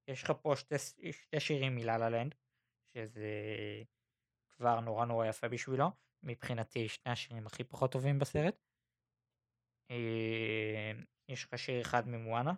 [0.08, 0.76] יש לך פה שתי,
[1.12, 2.36] שתי שירים מלה לה לנד,
[2.94, 3.30] שזה
[4.50, 5.86] כבר נורא נורא יפה בשבילו,
[6.24, 8.56] מבחינתי שני השירים הכי פחות טובים בסרט.
[9.90, 12.54] אמ, יש לך שיר אחד ממואנה,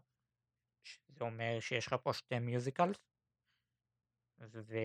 [0.83, 2.97] שזה אומר שיש לך פה שתי musicals,
[4.39, 4.75] ו...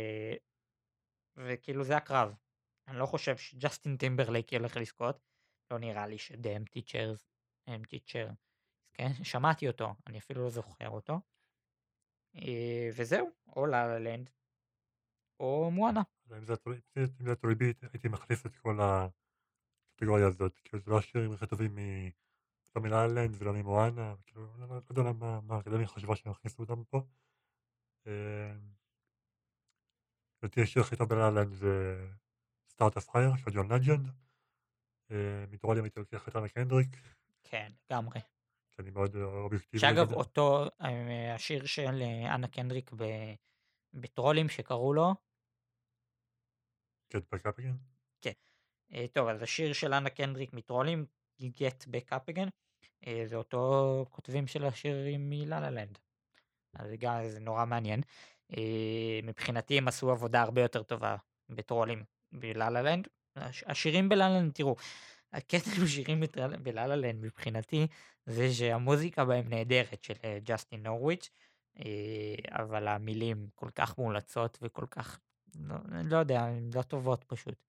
[1.36, 2.34] וכאילו זה הקרב.
[2.88, 5.18] אני לא חושב שג'סטין טימברלייק ילך לזכות,
[5.70, 7.30] לא נראה לי ש-The Empty Chairs,
[7.70, 8.34] Empty Chair,
[8.94, 9.24] כן?
[9.24, 11.20] שמעתי אותו, אני אפילו לא זוכר אותו.
[12.36, 14.30] אה, וזהו, או לה לה לנד,
[15.40, 16.02] או מואנה.
[16.32, 16.44] אם
[17.20, 21.78] זה תלוי בי, הייתי מחליף את כל הקטגוריה הזאת, כאילו זה לא השירים הכי טובים
[22.76, 26.62] לא מלה לנד ולא ממואנה, כאילו, לא, לא, יודע למה, מה האקדמיה חשבה שהם הכניסו
[26.62, 27.02] אותם פה.
[28.06, 28.52] אה,
[30.42, 32.06] לדעתי השיר הכי טוב בלה לנד זה
[32.68, 34.10] סטארט אף חייר של ג'ון לג'נד.
[35.50, 36.96] מטרולים הייתי לוקח את אנה קנדריק.
[37.44, 38.20] כן, לגמרי.
[38.80, 39.78] שאני מאוד אובייקטיבי.
[39.78, 40.64] שאגב, אותו,
[41.34, 42.02] השיר של
[42.34, 42.90] אנה קנדריק
[43.94, 45.14] בטרולים שקראו לו.
[47.14, 47.76] Get back up again?
[48.20, 48.32] כן.
[49.12, 51.06] טוב, אז השיר של אנה קנדריק מטרולים,
[51.42, 52.50] Get back up again,
[53.24, 55.98] זה אותו כותבים של השירים מלה לנד.
[56.74, 58.00] אז גם זה נורא מעניין.
[59.22, 61.16] מבחינתי הם עשו עבודה הרבה יותר טובה
[61.48, 63.08] בטרולים בלה לנד.
[63.66, 64.76] השירים בלה לנד, תראו,
[65.32, 66.20] הקטע עם שירים
[66.62, 67.86] בלה לנד מבחינתי
[68.26, 70.14] זה שהמוזיקה בהם נהדרת של
[70.44, 71.30] ג'סטין נורוויץ',
[72.48, 75.20] אבל המילים כל כך מולצות וכל כך,
[75.54, 77.62] לא, לא יודע, הן לא טובות פשוט.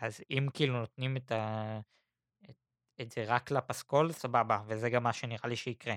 [0.00, 1.80] אז אם כאילו נותנים את, ה...
[2.50, 2.56] את,
[3.00, 5.94] את זה רק לפסקול, סבבה, וזה גם מה שנראה לי שיקרה,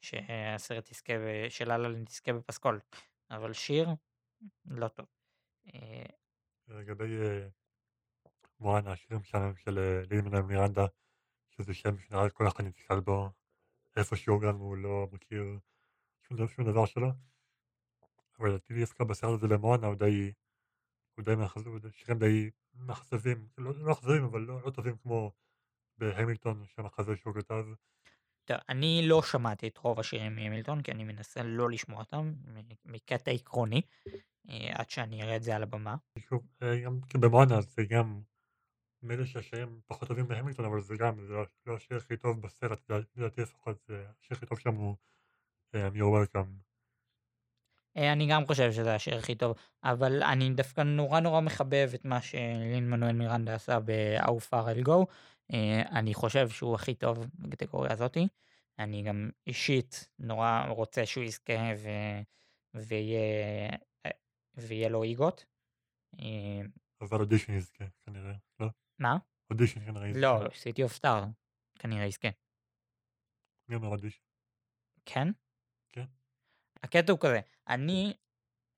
[0.00, 1.12] שהסרט יזכה,
[1.48, 2.80] של אללן יזכה בפסקול,
[3.30, 3.88] אבל שיר,
[4.64, 5.06] לא טוב.
[6.68, 7.06] לגבי
[8.60, 10.86] מואנה, השירים שלנו של לימנה מירנדה,
[11.50, 13.30] שזה שם שנראה כל אחד נתקל בו,
[13.96, 15.44] איפשהו גם הוא לא מכיר
[16.22, 17.08] שום דבר, שום דבר שלו.
[18.38, 20.32] אבל לדעתי דווקא בסרט הזה במואנה הוא די,
[21.14, 25.32] הוא די מאכזב, שירים די מאכזבים, לא, לא מאכזבים אבל לא, לא טובים כמו
[25.98, 27.64] בהמילטון שהמחזה שהוא כתב.
[28.44, 32.32] טוב, אני לא שמעתי את רוב השירים מהמילטון כי אני מנסה לא לשמוע אותם
[32.84, 33.82] מקטע עקרוני
[34.48, 35.96] עד שאני אראה את זה על הבמה.
[36.18, 36.46] שוב,
[36.84, 38.20] גם במואנה זה גם
[39.02, 41.34] מילא שהשירים פחות טובים בהמילטון, אבל זה גם, זה
[41.66, 44.96] לא השיר הכי טוב בסרט, לדעתי לפחות, זה השיר הכי טוב שם הוא
[45.76, 46.68] um, You're Welcome.
[47.96, 52.22] אני גם חושב שזה השיר הכי טוב, אבל אני דווקא נורא נורא מחבב את מה
[52.22, 55.04] שלין מנואל מירנדה עשה ב-How far I'll go.
[55.90, 58.28] אני חושב שהוא הכי טוב בקטגוריה הזאתי.
[58.78, 61.88] אני גם אישית נורא רוצה שהוא יזכה ו...
[62.74, 63.70] ויהיה...
[64.56, 65.44] ויהיה לו EGOT.
[67.00, 68.66] אבל אודישן יזכה כנראה, לא?
[68.98, 69.16] מה?
[69.50, 70.20] אודישן כנראה יזכה.
[70.20, 71.24] לא, City of Stars
[71.78, 72.28] כנראה יזכה.
[73.68, 74.20] מי אומר אודישן?
[75.06, 75.28] כן?
[75.88, 76.04] כן.
[76.82, 78.14] הקטע הוא כזה, אני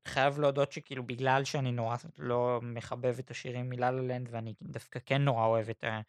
[0.08, 5.00] חייב להודות שכאילו בגלל שאני נורא לא מחבב את השירים מלה לה לנד ואני דווקא
[5.06, 6.00] כן נורא אוהב את, ה,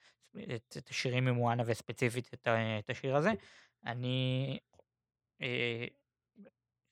[0.55, 3.32] את, את השירים ממואנה וספציפית את, ה, את השיר הזה,
[3.86, 4.59] אני...
[5.41, 5.86] אה,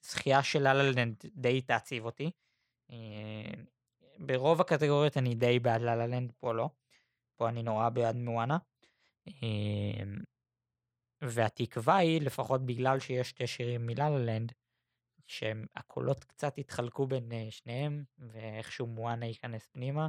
[0.01, 2.32] זכייה של לה לנד די תעציב אותי.
[2.91, 3.51] אה,
[4.20, 6.70] ברוב הקטגוריות אני די בעד לה לנד, פה לא.
[7.39, 8.57] פה אני נורא בעד מואנה.
[9.27, 10.17] אמ,
[11.21, 14.51] והתקווה היא, לפחות בגלל שיש שתי שירים מלה לנד,
[15.27, 20.07] שהקולות קצת התחלקו בין אה, שניהם, ואיכשהו מואנה ייכנס פנימה,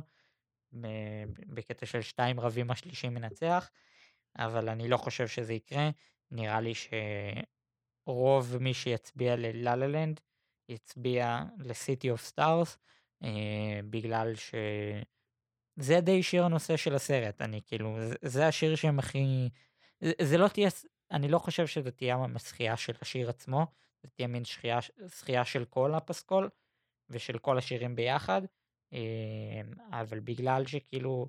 [1.47, 3.71] בקטע של שתיים רבים השלישי מנצח,
[4.39, 5.91] אבל אני לא חושב שזה יקרה,
[6.31, 6.73] נראה לי
[8.07, 10.21] שרוב מי שיצביע ללה לה לנד
[10.69, 12.79] יצביע ל City of Stars,
[13.91, 14.33] בגלל
[15.77, 19.49] שזה די שיר הנושא של הסרט, אני כאילו, זה, זה השיר שהם הכי...
[20.01, 20.69] זה, זה לא תהיה
[21.11, 23.67] אני לא חושב שזו תהיה זכייה של השיר עצמו,
[24.03, 24.43] זו תהיה מין
[25.05, 26.51] זכייה של כל הפסקול
[27.09, 28.43] ושל כל השירים ביחד,
[29.91, 31.29] אבל בגלל שכאילו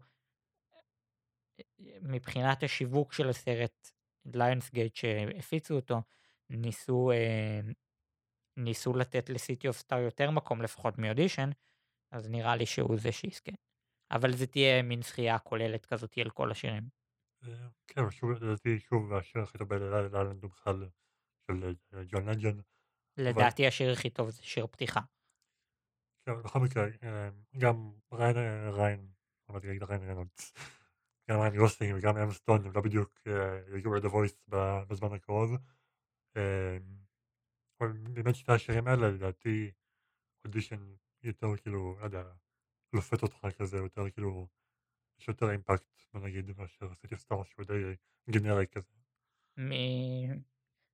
[2.01, 3.91] מבחינת השיווק של הסרט
[4.25, 6.01] ליונסגייט שהפיצו אותו,
[6.49, 7.11] ניסו,
[8.57, 11.49] ניסו לתת לסיטי אוף סטאר יותר מקום לפחות מאודישן,
[12.11, 13.51] אז נראה לי שהוא זה שיזכה.
[14.11, 16.83] אבל זה תהיה מין זכייה כוללת כזאת על כל השירים.
[17.87, 20.89] כן, שוב, לדעתי, שוב, השיר הכי טוב בלילה הוא בכלל
[21.47, 21.75] של
[22.07, 22.61] ג'ון לג'נד.
[23.17, 24.99] לדעתי השיר הכי טוב זה שיר פתיחה.
[26.25, 26.85] כן, בכל מקרה,
[27.57, 28.35] גם ראיין,
[28.71, 29.11] ראיין,
[29.51, 30.53] אמרתי להגיד ראיין ריינולדס,
[31.29, 33.19] גם ראיין גוסלינג וגם אמה סטון הם לא בדיוק
[33.75, 34.39] יגיעו ל The Voice
[34.87, 35.51] בזמן הקרוב.
[37.81, 39.71] אבל באמת שני השירים האלה לדעתי
[40.45, 42.23] אודישן יותר כאילו, לא יודע,
[42.93, 44.47] לופת אותך כזה, יותר כאילו,
[45.19, 47.95] יש יותר אימפקט, בוא נגיד, מאשר City of Stars שהוא די
[48.29, 48.93] גנרי כזה.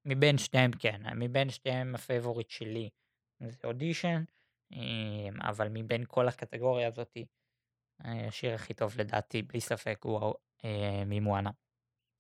[0.06, 2.90] מבין שתיהם כן, מבין שתיהם ה favorite שלי
[3.48, 4.24] זה אודישן,
[5.42, 7.18] אבל מבין כל הקטגוריה הזאת,
[8.00, 10.34] השיר הכי טוב לדעתי, בלי ספק, הוא
[11.06, 11.52] ממואנה.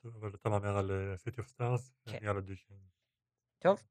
[0.03, 2.75] טוב, אבל אתה מהמר על City of Stars, אני על אודישן.
[3.59, 3.84] טוב.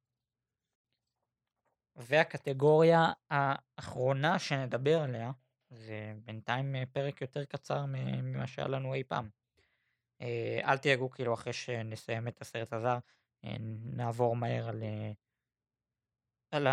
[1.97, 5.31] והקטגוריה האחרונה שנדבר עליה,
[5.71, 9.29] זה בינתיים פרק יותר קצר ממה שהיה לנו אי פעם.
[10.65, 12.99] אל תיאגו כאילו אחרי שנסיים את הסרט הזר,
[13.97, 14.83] נעבור מהר על,
[16.51, 16.67] על,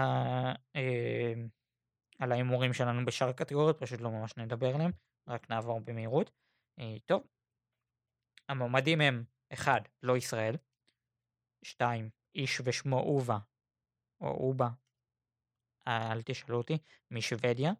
[2.20, 4.92] על ההימורים שלנו בשאר הקטגוריות, פשוט לא ממש נדבר עליהם,
[5.28, 6.32] רק נעבור במהירות.
[7.06, 7.24] טוב,
[8.50, 9.24] המועמדים הם
[9.54, 9.90] 1.
[10.04, 10.56] לא ישראל
[11.64, 12.10] 2.
[12.36, 13.38] איש ושמו אובה,
[14.22, 14.70] או אובה,
[15.88, 16.78] אל תשאלו אותי,
[17.12, 17.72] משוודיה,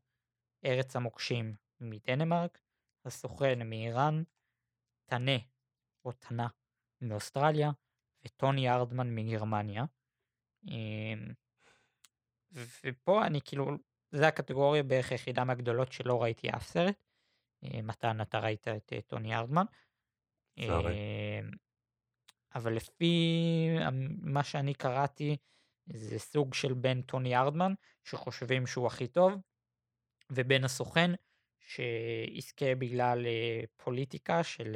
[0.66, 2.60] ארץ המוקשים מדנמרק,
[3.06, 4.24] הסוכן מאיראן,
[5.06, 5.38] טנה
[6.06, 6.48] או טנה
[7.02, 7.72] מאוסטרליה,
[8.26, 9.86] וטוני ארדמן מגרמניה.
[10.68, 11.34] אמ,
[12.84, 13.66] ופה אני כאילו,
[14.12, 17.04] זה הקטגוריה בערך היחידה מהגדולות שלא ראיתי אף סרט.
[17.84, 19.66] מתן, אתה ראית את טוני ארדמן.
[20.58, 21.52] אמ,
[22.56, 23.14] אבל לפי
[24.22, 25.38] מה שאני קראתי,
[25.86, 29.34] זה סוג של בין טוני ארדמן, שחושבים שהוא הכי טוב,
[30.36, 31.12] ובין הסוכן,
[31.60, 33.26] שיזכה בגלל
[33.78, 34.76] פוליטיקה של,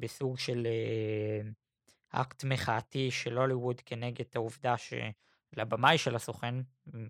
[0.00, 0.66] בסוג של
[2.08, 6.54] אקט מחאתי של הוליווד כנגד העובדה שלבמאי של הסוכן,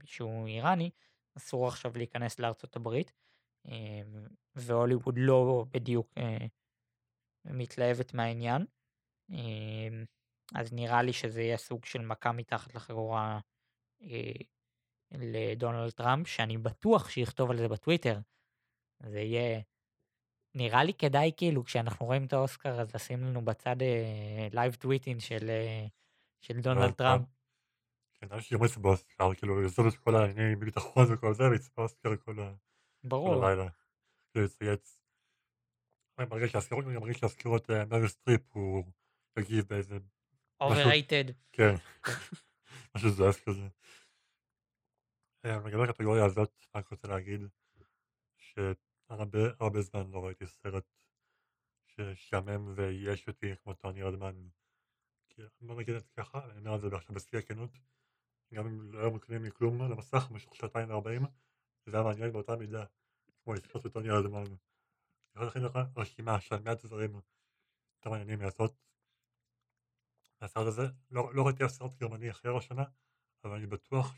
[0.05, 0.91] שהוא איראני,
[1.37, 3.13] אסור עכשיו להיכנס לארצות הברית,
[4.55, 6.15] והוליווד לא בדיוק
[7.45, 8.67] מתלהבת מהעניין.
[10.55, 13.41] אז נראה לי שזה יהיה סוג של מכה מתחת לחגורה
[14.03, 14.33] אה,
[15.13, 18.19] לדונלד טראמפ, שאני בטוח שיכתוב על זה בטוויטר.
[19.03, 19.61] זה יהיה...
[20.55, 23.77] נראה לי כדאי כאילו כשאנחנו רואים את האוסקר אז לשים לנו בצד
[24.53, 25.87] live אה, tweeting של, אה,
[26.41, 27.27] של דונלד טראמפ.
[28.15, 33.45] כן, אני שירמס באוסקר, כאילו לעשות את כל הענייני ביטחון וכל זה, לצפות באוסקר כל
[33.45, 33.69] הלילה.
[34.33, 34.99] כאילו לצייץ.
[36.19, 38.85] ברגע שיזכירו את מריל סטריפ הוא
[39.39, 39.99] יגיב באיזה
[40.63, 41.33] overrated.
[41.53, 41.75] כן,
[42.95, 43.69] משהו זז כזה.
[45.45, 47.41] אה, לגבי הקטגוריה הזאת, אני רוצה להגיד
[48.37, 50.85] שהרבה זמן לא ראיתי סרט
[51.87, 54.49] ששעמם וייאש אותי כמו טוני רדמן.
[55.61, 57.71] בוא נגיד את זה ככה, אני אומר את זה עכשיו בשיא הכנות.
[58.55, 61.23] גם אם לא היו מקנים לי כלום על המסך במשך שעתיים וארבעים,
[61.87, 62.85] זה היה מעניין באותה מידה
[63.45, 64.45] כמו לצפות בטוני רדמן.
[64.45, 64.55] אני
[65.35, 67.15] יכול להכין לך רשימה של מעט דברים
[67.97, 68.75] יותר מעניינים לעשות
[70.41, 72.85] מהסרט הזה, לא, לא ראיתי אף סרט גרמני אחר השנה,
[73.45, 74.15] אבל אני בטוח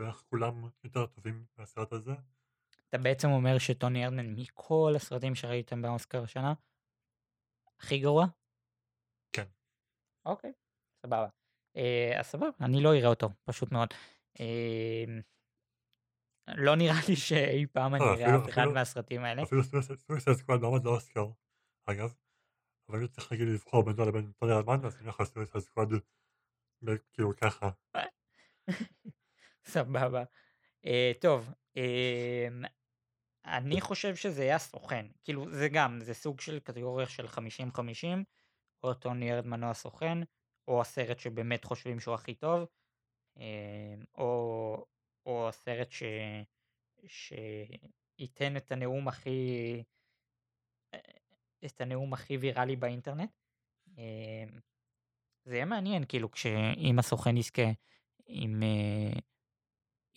[0.00, 2.12] שבערך כולם יותר טובים מהסרט הזה.
[2.88, 6.54] אתה בעצם אומר שטוני ארדמן מכל הסרטים שראיתם באוסקר השנה,
[7.78, 8.26] הכי גרוע?
[9.32, 9.46] כן.
[10.24, 10.52] אוקיי,
[11.02, 11.28] סבבה.
[11.76, 13.88] אה, אז סבבה, אני לא אראה אותו, פשוט מאוד.
[14.40, 15.04] אה,
[16.48, 19.42] לא נראה לי שאי פעם אני אראה אף אחד מהסרטים האלה.
[19.42, 19.62] אפילו
[19.96, 21.26] סויסד סקוואד לא עמד לאוסקר,
[21.86, 22.14] אגב.
[22.88, 25.56] אבל אני צריך להגיד לבחור בין זה לבין טוני אלמן, אז אני הולך לעשות את
[25.56, 25.88] הסקוואד
[27.12, 27.70] כאילו ככה.
[29.64, 30.24] סבבה.
[30.86, 32.48] אה, טוב, אה,
[33.44, 35.06] אני חושב שזה יהיה הסוכן.
[35.24, 37.38] כאילו, זה גם, זה סוג של קטגוריה של 50-50,
[38.82, 40.18] או טוני ארדמן או הסוכן,
[40.68, 42.66] או הסרט שבאמת חושבים שהוא הכי טוב,
[43.38, 44.86] אה, או,
[45.26, 46.02] או הסרט ש...
[47.06, 49.82] שייתן את הנאום הכי
[51.66, 53.30] את הנאום הכי ויראלי באינטרנט.
[53.98, 54.60] אמ,
[55.44, 57.70] זה יהיה מעניין כאילו כשאם הסוכן יזכה
[58.28, 59.20] אם uh,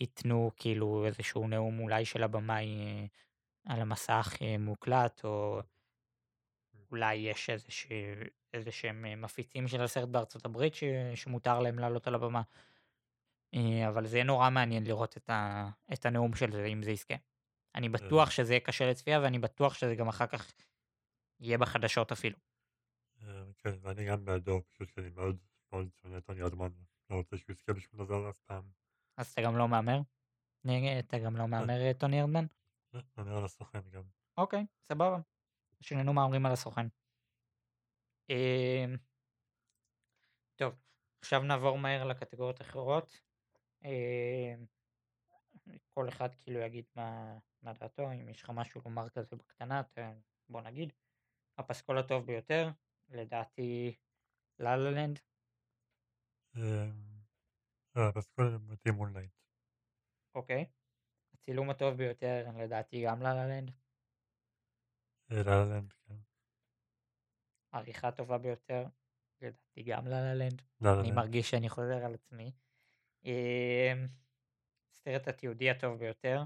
[0.00, 5.60] ייתנו כאילו איזשהו נאום אולי של הבמאי uh, על המסך uh, מוקלט או
[6.90, 7.50] אולי יש
[8.54, 10.84] איזה שהם אה, מפיצים של הסרט בארצות הברית ש...
[11.14, 12.42] שמותר להם לעלות על הבמה.
[13.54, 15.68] אה, אבל זה יהיה נורא מעניין לראות את, ה...
[15.92, 17.14] את הנאום של זה, אם זה יזכה.
[17.74, 20.52] אני בטוח שזה יהיה קשה לצפייה, ואני בטוח שזה גם אחר כך
[21.40, 22.36] יהיה בחדשות אפילו.
[23.58, 25.36] כן, ואני גם בעדו, פשוט כי אני מאוד
[25.72, 26.68] מאוד שונא את טוני ארדמן,
[27.10, 28.64] לא רוצה שהוא יזכה בשום דבר אף פעם.
[29.16, 30.00] אז אתה גם לא מהמר?
[30.98, 32.44] אתה גם לא מהמר טוני ארדמן?
[32.94, 34.02] לא, מהמר על הסוכן גם.
[34.36, 35.18] אוקיי, סבבה.
[35.80, 36.86] שנינו מהמרים על הסוכן.
[38.30, 38.96] אמ,
[40.56, 40.74] טוב,
[41.20, 43.20] עכשיו נעבור מהר לקטגוריות אחרות.
[43.84, 44.64] אמ,
[45.94, 49.82] כל אחד כאילו יגיד מה, מה דעתו, אם יש לך משהו לומר כזה בקטנה,
[50.48, 50.92] בוא נגיד.
[51.58, 52.68] הפסקול הטוב ביותר,
[53.08, 53.94] לדעתי
[54.58, 54.76] לה
[57.96, 58.16] לה לנד.
[58.16, 59.32] הפסקול לדעתי מונלייט.
[60.34, 60.64] אוקיי.
[61.34, 63.70] הצילום הטוב ביותר, לדעתי גם לה לנד.
[65.30, 66.14] לה לה לנד, כן.
[67.72, 68.86] עריכה טובה ביותר,
[69.40, 70.62] לדעתי גם לה לנד.
[71.00, 71.12] אני.
[71.12, 72.52] מרגיש שאני חוזר על עצמי.
[74.92, 76.42] הסרט התיעודי הטוב ביותר,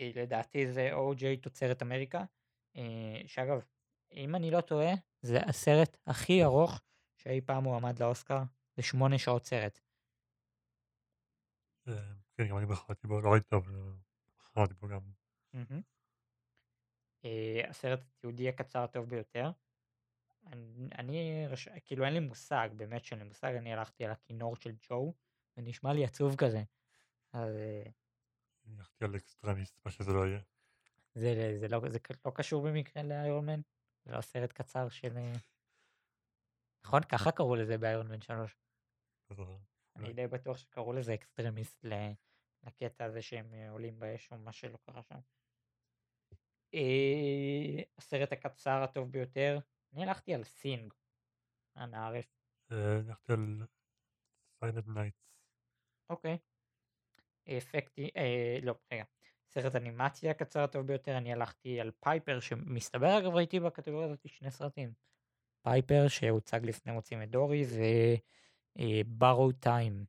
[0.00, 2.24] אה, לדעתי זה או.ג'יי תוצרת אמריקה,
[2.76, 3.64] אה, שאגב,
[4.12, 4.92] אם אני לא טועה,
[5.22, 6.82] זה הסרט הכי ארוך
[7.16, 8.42] שאי פעם הועמד לאוסקר,
[8.76, 9.80] זה שמונה שעות סרט.
[11.88, 13.68] אה, כן, גם אני בחרתי בו, לא ראיתי טוב,
[14.38, 15.00] בחרתי בו גם.
[17.24, 19.50] אה, הסרט התיעודי הקצר הטוב ביותר.
[20.98, 21.46] אני.
[21.84, 25.14] כאילו אין לי מושג, באמת שאין לי מושג, אני הלכתי על הכינור של ג'ו,
[25.56, 26.62] זה נשמע לי עצוב כזה.
[27.32, 27.82] אז אה,
[28.66, 30.40] אני הלכתי על אקסטרמיסט, מה שזה לא יהיה.
[31.14, 33.60] זה, זה, לא, זה לא קשור במקרה לאיירון מן?
[34.04, 35.18] זה לא סרט קצר של...
[36.84, 37.02] נכון?
[37.02, 38.56] ככה קראו לזה באיירון מן 3.
[39.98, 41.84] אני די בטוח שקראו לזה Extremis
[42.62, 45.18] לקטע הזה שהם אה, עולים באש או מה שלא קרה שם.
[46.74, 49.58] אה, הסרט הקצר הטוב ביותר,
[49.92, 50.92] אני הלכתי על Sing.
[51.76, 52.26] אנא ערף.
[52.72, 53.66] אה, הלכתי על
[54.58, 55.28] Silent Nights.
[56.10, 56.38] אוקיי.
[57.58, 58.10] אפקטי,
[58.62, 59.04] לא, רגע.
[59.48, 64.50] סרט אנימציה הקצר הטוב ביותר, אני הלכתי על Piper, שמסתבר אגב ראיתי בקטגוריה הזאת שני
[64.50, 64.92] סרטים.
[65.62, 67.64] Piper שהוצג לפני מוצאים את דורי,
[68.80, 70.04] ו Borrowed Time,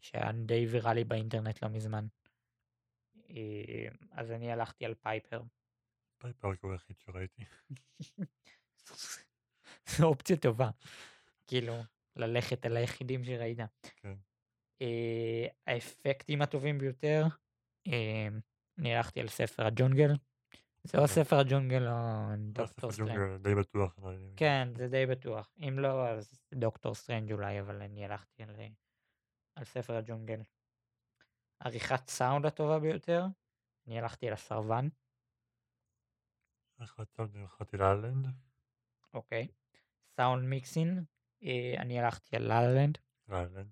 [0.00, 2.06] שהיה די ויראלי באינטרנט לא מזמן.
[3.30, 5.42] אה, אז אני הלכתי על Piper.
[6.18, 7.42] Piper הוא היחיד שראיתי.
[9.96, 10.70] זו אופציה טובה.
[11.46, 11.74] כאילו,
[12.16, 13.58] ללכת על היחידים שראית.
[13.96, 14.14] כן.
[14.82, 17.24] אה, האפקטים הטובים ביותר,
[17.86, 18.28] אה,
[18.78, 20.10] אני הלכתי על ספר הג'ונגל.
[20.84, 21.94] זה או ספר הג'ונגל או
[22.38, 23.08] דוקטור סטרנג'.
[23.08, 23.98] ג'ונגל די בטוח.
[23.98, 24.10] לא.
[24.36, 25.52] כן, זה די בטוח.
[25.68, 28.50] אם לא, אז דוקטור סטרנג' אולי, אבל אני הלכתי על,
[29.54, 30.40] על ספר הג'ונגל.
[31.60, 33.24] עריכת סאונד הטובה ביותר,
[33.86, 34.88] אני הלכתי על הסרבן,
[36.78, 38.26] החלטתי הלכתי לה לה לנד.
[39.14, 39.48] אוקיי.
[40.16, 41.04] sound mixing,
[41.42, 42.98] אה, אני הלכתי על ללנד.
[43.28, 43.70] לאלנד.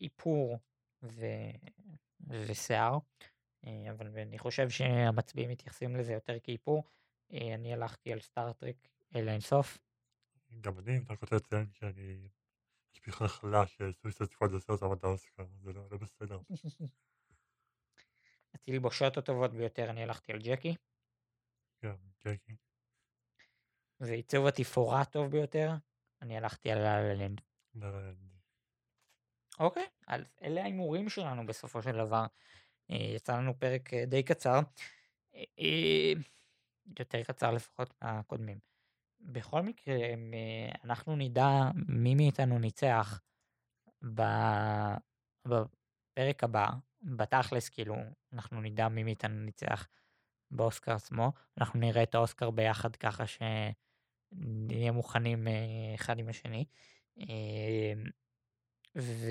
[0.00, 0.58] איפור
[1.02, 1.24] ו...
[2.20, 2.98] ושיער,
[3.64, 6.84] אבל אני חושב שהמצביעים מתייחסים לזה יותר כאיפור.
[7.32, 8.76] אה, אני הלכתי על סטארטרק
[9.16, 9.78] אל האינסוף.
[10.60, 12.28] גם אני, רק רוצה לציין שאני...
[12.94, 16.40] יש בי חלחלה ש Suicide Squad זה סרט מועמד אוסקר, זה לא לא בסדר.
[18.54, 20.74] התלבושות הטובות ביותר, אני הלכתי על ג'קי.
[21.84, 22.56] גם ג'קי.
[24.00, 25.70] ועיצוב התפאורה הטוב ביותר,
[26.22, 27.40] אני הלכתי על ללנד.
[27.74, 28.28] לאלנד.
[29.60, 32.26] אוקיי, אז אלה ההימורים שלנו בסופו של דבר.
[32.90, 34.60] אה, יצא לנו פרק אה, די קצר,
[35.34, 36.12] אה,
[36.98, 38.58] יותר קצר לפחות מהקודמים.
[39.20, 39.96] בכל מקרה,
[40.84, 43.20] אנחנו נדע מי מאיתנו ניצח
[45.44, 46.66] בפרק הבא,
[47.02, 47.96] בתכלס כאילו,
[48.32, 49.88] אנחנו נדע מי מאיתנו ניצח
[50.50, 55.46] באוסקר עצמו, אנחנו נראה את האוסקר ביחד ככה שנהיה מוכנים
[55.94, 56.64] אחד עם השני.
[58.96, 59.26] ו...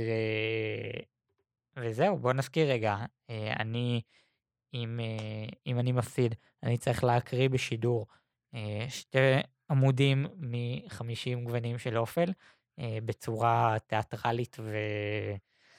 [1.78, 2.98] וזהו, בוא נזכיר רגע,
[3.30, 4.02] אה, אני,
[4.74, 8.08] אם, אה, אם אני מפסיד, אני צריך להקריא בשידור
[8.54, 9.18] אה, שתי
[9.70, 12.32] עמודים מ-50 גוונים של אופל,
[13.06, 14.76] בצורה תיאטרלית ו...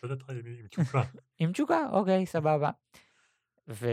[0.02, 1.02] לא עם תשוקה.
[1.38, 2.70] עם תשוקה, אוקיי, סבבה.
[3.68, 3.86] ו...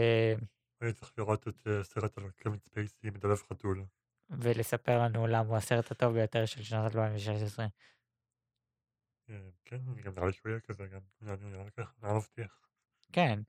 [0.82, 3.84] אני צריך לראות את הסרט על קווין ספייסי מדבב חתול.
[4.30, 7.66] ולספר לנו למה הוא הסרט הטוב ביותר של שנת 2016.
[9.30, 9.34] אה,
[9.64, 11.00] כן, אני גם נראה לי שהוא יהיה כזה גם.
[11.20, 12.60] נראה לי ככה, מבטיח.
[13.12, 13.40] כן,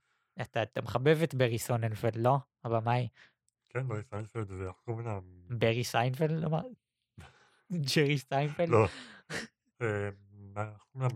[0.42, 2.38] אתה, אתה מחבב את ברי סוננפלד, לא?
[2.64, 3.08] הבמאי.
[3.70, 5.20] כן, ברי סיינפלד זה איך קוראים לה?
[5.50, 6.44] ברי סיינפלד?
[6.44, 6.62] אמר?
[7.96, 8.70] ג'רי סיינפלד?
[8.70, 8.88] לא.
[9.82, 10.10] אה?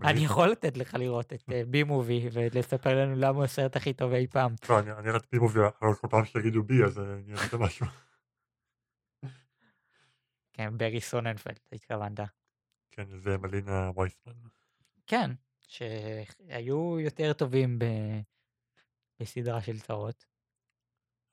[0.04, 0.24] אני?
[0.24, 4.12] יכול לתת לך לראות את אה, Bee Movie ולספר לנו למה הוא הסרט הכי טוב
[4.12, 4.54] אי פעם.
[4.68, 7.56] לא, אני אני רק Bee Movie, אבל כל פעם שיגידו bee אז אה, אני אעשה
[7.56, 7.86] משהו.
[10.52, 12.20] כן, ברי סוננפלד התכוונת.
[12.90, 14.32] כן, זה מלינה וייסמן.
[15.06, 15.30] כן,
[15.68, 17.84] שהיו יותר טובים ב...
[19.20, 20.24] בסדרה של צרות.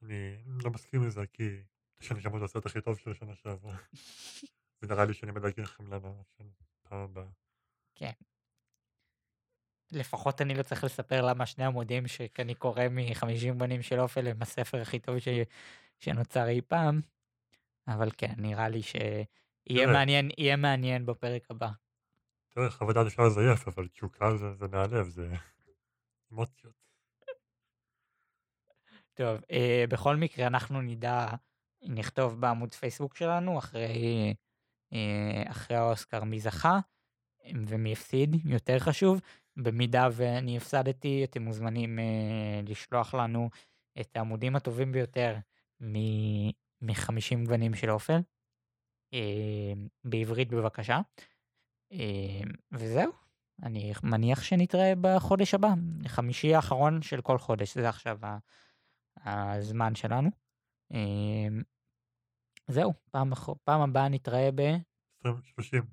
[0.01, 1.43] אני לא מסכים לזה, כי
[1.99, 3.77] שאני שמעתי את הסרט הכי טוב של השנה שעברה.
[4.81, 6.09] ונראה לי שאני מדייק לכם למה
[6.83, 7.27] פעם הבאה.
[7.95, 8.11] כן.
[9.91, 14.41] לפחות אני לא צריך לספר למה שני עמודים שאני קורא מ-50 בנים של אופל הם
[14.41, 15.27] הספר הכי טוב ש...
[15.99, 17.01] שנוצר אי פעם.
[17.87, 21.69] אבל כן, נראה לי שיהיה מעניין, יהיה מעניין בפרק הבא.
[22.49, 25.33] תראה, חוות דעת אפשר לזייף, אבל תשוקה זה, זה מהלב, זה
[26.33, 26.73] אמוציות.
[29.13, 31.27] טוב, אה, בכל מקרה אנחנו נדע,
[31.81, 34.33] נכתוב בעמוד פייסבוק שלנו אחרי,
[34.93, 36.79] אה, אחרי האוסקר מי זכה
[37.67, 39.21] ומי הפסיד, יותר חשוב.
[39.63, 43.49] במידה ואני הפסדתי, אתם מוזמנים אה, לשלוח לנו
[43.99, 45.35] את העמודים הטובים ביותר
[45.79, 48.19] מ-50 גוונים של אופל,
[49.13, 49.73] אה,
[50.03, 50.99] בעברית בבקשה.
[51.91, 53.11] אה, וזהו,
[53.63, 55.69] אני מניח שנתראה בחודש הבא,
[56.07, 58.19] חמישי האחרון של כל חודש, זה עכשיו
[59.25, 60.29] הזמן שלנו.
[60.93, 61.47] אה,
[62.67, 63.31] זהו, פעם,
[63.63, 64.61] פעם הבאה נתראה ב...
[65.43, 65.83] 30.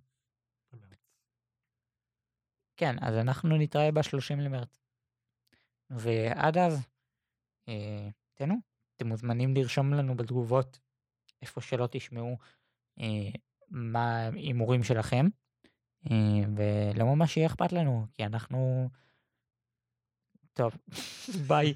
[2.76, 4.80] כן, אז אנחנו נתראה ב-30 למרץ.
[5.90, 6.86] ועד אז,
[7.68, 8.54] אה, תנו,
[8.96, 10.80] אתם מוזמנים לרשום לנו בתגובות,
[11.42, 12.36] איפה שלא תשמעו,
[13.00, 13.30] אה,
[13.70, 15.26] מה ההימורים שלכם,
[16.56, 18.88] ולא ממש יהיה אכפת לנו, כי אנחנו...
[20.54, 20.72] טוב,
[21.48, 21.74] ביי.